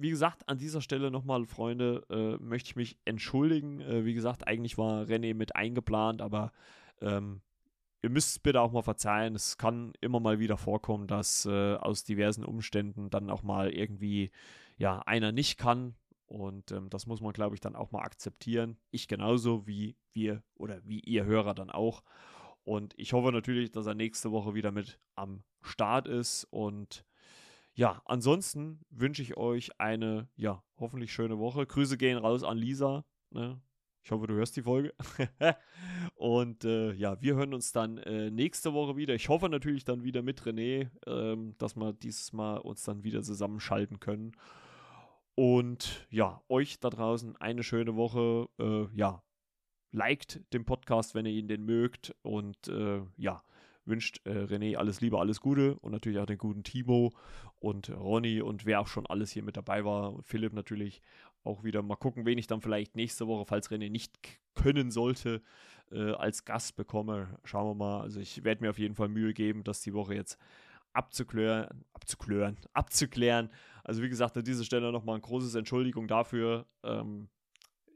wie 0.00 0.10
gesagt, 0.10 0.48
an 0.48 0.58
dieser 0.58 0.80
Stelle 0.80 1.10
nochmal, 1.10 1.44
Freunde, 1.46 2.04
äh, 2.10 2.42
möchte 2.42 2.70
ich 2.70 2.76
mich 2.76 2.98
entschuldigen. 3.04 3.80
Äh, 3.80 4.04
wie 4.04 4.14
gesagt, 4.14 4.46
eigentlich 4.46 4.78
war 4.78 5.04
René 5.04 5.34
mit 5.34 5.56
eingeplant, 5.56 6.22
aber 6.22 6.52
ähm, 7.00 7.42
ihr 8.02 8.10
müsst 8.10 8.30
es 8.30 8.38
bitte 8.38 8.60
auch 8.60 8.72
mal 8.72 8.82
verzeihen. 8.82 9.34
Es 9.34 9.58
kann 9.58 9.92
immer 10.00 10.20
mal 10.20 10.38
wieder 10.38 10.56
vorkommen, 10.56 11.06
dass 11.06 11.46
äh, 11.46 11.74
aus 11.74 12.04
diversen 12.04 12.44
Umständen 12.44 13.10
dann 13.10 13.30
auch 13.30 13.42
mal 13.42 13.70
irgendwie 13.70 14.30
ja 14.76 15.00
einer 15.00 15.32
nicht 15.32 15.58
kann. 15.58 15.94
Und 16.26 16.70
ähm, 16.70 16.88
das 16.90 17.06
muss 17.06 17.20
man, 17.20 17.32
glaube 17.32 17.54
ich, 17.54 17.60
dann 17.60 17.76
auch 17.76 17.90
mal 17.90 18.02
akzeptieren. 18.02 18.78
Ich 18.90 19.08
genauso 19.08 19.66
wie 19.66 19.96
wir 20.12 20.42
oder 20.54 20.80
wie 20.84 21.00
ihr 21.00 21.24
Hörer 21.24 21.54
dann 21.54 21.70
auch. 21.70 22.02
Und 22.62 22.94
ich 22.96 23.12
hoffe 23.12 23.32
natürlich, 23.32 23.72
dass 23.72 23.86
er 23.86 23.94
nächste 23.94 24.30
Woche 24.30 24.54
wieder 24.54 24.70
mit 24.70 24.98
am 25.16 25.42
Start 25.60 26.06
ist. 26.06 26.44
Und 26.50 27.04
ja, 27.80 28.02
ansonsten 28.04 28.78
wünsche 28.90 29.22
ich 29.22 29.38
euch 29.38 29.80
eine, 29.80 30.28
ja, 30.36 30.62
hoffentlich 30.76 31.14
schöne 31.14 31.38
Woche. 31.38 31.64
Grüße 31.64 31.96
gehen 31.96 32.18
raus 32.18 32.42
an 32.44 32.58
Lisa. 32.58 33.06
Ne? 33.30 33.58
Ich 34.02 34.10
hoffe, 34.10 34.26
du 34.26 34.34
hörst 34.34 34.54
die 34.58 34.62
Folge. 34.62 34.92
und 36.14 36.62
äh, 36.66 36.92
ja, 36.92 37.18
wir 37.22 37.36
hören 37.36 37.54
uns 37.54 37.72
dann 37.72 37.96
äh, 37.96 38.30
nächste 38.30 38.74
Woche 38.74 38.96
wieder. 38.96 39.14
Ich 39.14 39.30
hoffe 39.30 39.48
natürlich 39.48 39.84
dann 39.84 40.04
wieder 40.04 40.20
mit 40.20 40.42
René, 40.42 40.90
ähm, 41.06 41.54
dass 41.56 41.74
wir 41.74 41.94
dieses 41.94 42.34
Mal 42.34 42.58
uns 42.58 42.84
dann 42.84 43.02
wieder 43.02 43.22
zusammenschalten 43.22 43.98
können. 43.98 44.32
Und 45.34 46.06
ja, 46.10 46.42
euch 46.50 46.80
da 46.80 46.90
draußen 46.90 47.38
eine 47.38 47.62
schöne 47.62 47.96
Woche. 47.96 48.50
Äh, 48.58 48.94
ja, 48.94 49.22
liked 49.90 50.52
den 50.52 50.66
Podcast, 50.66 51.14
wenn 51.14 51.24
ihr 51.24 51.32
ihn 51.32 51.48
den 51.48 51.64
mögt. 51.64 52.14
Und 52.20 52.68
äh, 52.68 53.00
ja, 53.16 53.42
wünscht 53.84 54.20
äh, 54.24 54.44
René 54.44 54.76
alles 54.76 55.00
Liebe, 55.00 55.18
alles 55.18 55.40
Gute 55.40 55.78
und 55.80 55.92
natürlich 55.92 56.18
auch 56.18 56.26
den 56.26 56.38
guten 56.38 56.62
Timo 56.62 57.12
und 57.58 57.90
Ronny 57.90 58.40
und 58.40 58.66
wer 58.66 58.80
auch 58.80 58.86
schon 58.86 59.06
alles 59.06 59.30
hier 59.30 59.42
mit 59.42 59.56
dabei 59.56 59.84
war. 59.84 60.22
Philipp 60.22 60.52
natürlich 60.52 61.00
auch 61.44 61.64
wieder 61.64 61.82
mal 61.82 61.96
gucken, 61.96 62.26
wen 62.26 62.38
ich 62.38 62.46
dann 62.46 62.60
vielleicht 62.60 62.96
nächste 62.96 63.26
Woche, 63.26 63.46
falls 63.46 63.70
René 63.70 63.90
nicht 63.90 64.18
können 64.54 64.90
sollte, 64.90 65.42
äh, 65.90 66.12
als 66.12 66.44
Gast 66.44 66.76
bekomme. 66.76 67.38
Schauen 67.44 67.70
wir 67.70 67.74
mal. 67.74 68.00
Also 68.02 68.20
ich 68.20 68.44
werde 68.44 68.62
mir 68.62 68.70
auf 68.70 68.78
jeden 68.78 68.94
Fall 68.94 69.08
Mühe 69.08 69.32
geben, 69.32 69.64
dass 69.64 69.80
die 69.80 69.94
Woche 69.94 70.14
jetzt 70.14 70.38
abzuklären, 70.92 71.84
abzuklären, 71.92 72.58
abzuklären. 72.72 73.50
Also 73.84 74.02
wie 74.02 74.08
gesagt, 74.08 74.36
an 74.36 74.44
dieser 74.44 74.64
Stelle 74.64 74.92
nochmal 74.92 75.16
ein 75.16 75.22
großes 75.22 75.54
Entschuldigung 75.54 76.08
dafür. 76.08 76.66
Ähm, 76.82 77.28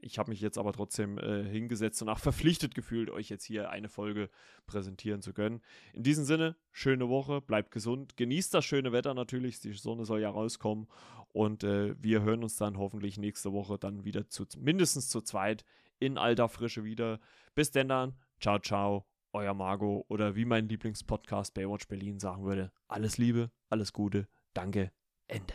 ich 0.04 0.18
habe 0.18 0.30
mich 0.30 0.40
jetzt 0.40 0.58
aber 0.58 0.72
trotzdem 0.72 1.18
äh, 1.18 1.42
hingesetzt 1.44 2.02
und 2.02 2.08
auch 2.08 2.18
verpflichtet 2.20 2.74
gefühlt, 2.74 3.10
euch 3.10 3.28
jetzt 3.28 3.44
hier 3.44 3.70
eine 3.70 3.88
Folge 3.88 4.28
präsentieren 4.66 5.22
zu 5.22 5.32
können. 5.32 5.60
In 5.92 6.02
diesem 6.02 6.24
Sinne, 6.24 6.56
schöne 6.72 7.08
Woche, 7.08 7.40
bleibt 7.40 7.70
gesund, 7.70 8.16
genießt 8.16 8.52
das 8.54 8.64
schöne 8.64 8.92
Wetter 8.92 9.14
natürlich, 9.14 9.60
die 9.60 9.72
Sonne 9.72 10.04
soll 10.04 10.20
ja 10.20 10.30
rauskommen 10.30 10.86
und 11.32 11.64
äh, 11.64 11.94
wir 12.00 12.22
hören 12.22 12.42
uns 12.42 12.56
dann 12.56 12.78
hoffentlich 12.78 13.18
nächste 13.18 13.52
Woche 13.52 13.78
dann 13.78 14.04
wieder 14.04 14.28
zu, 14.28 14.44
mindestens 14.58 15.08
zu 15.08 15.20
zweit 15.20 15.64
in 15.98 16.18
alter 16.18 16.48
Frische 16.48 16.84
wieder. 16.84 17.20
Bis 17.54 17.70
denn 17.70 17.88
dann, 17.88 18.14
ciao, 18.40 18.58
ciao, 18.58 19.06
euer 19.32 19.54
Margot 19.54 20.04
oder 20.08 20.36
wie 20.36 20.44
mein 20.44 20.68
Lieblingspodcast 20.68 21.54
Baywatch 21.54 21.88
Berlin 21.88 22.18
sagen 22.18 22.44
würde, 22.44 22.72
alles 22.88 23.18
Liebe, 23.18 23.50
alles 23.68 23.92
Gute, 23.92 24.28
danke, 24.52 24.92
Ende. 25.26 25.54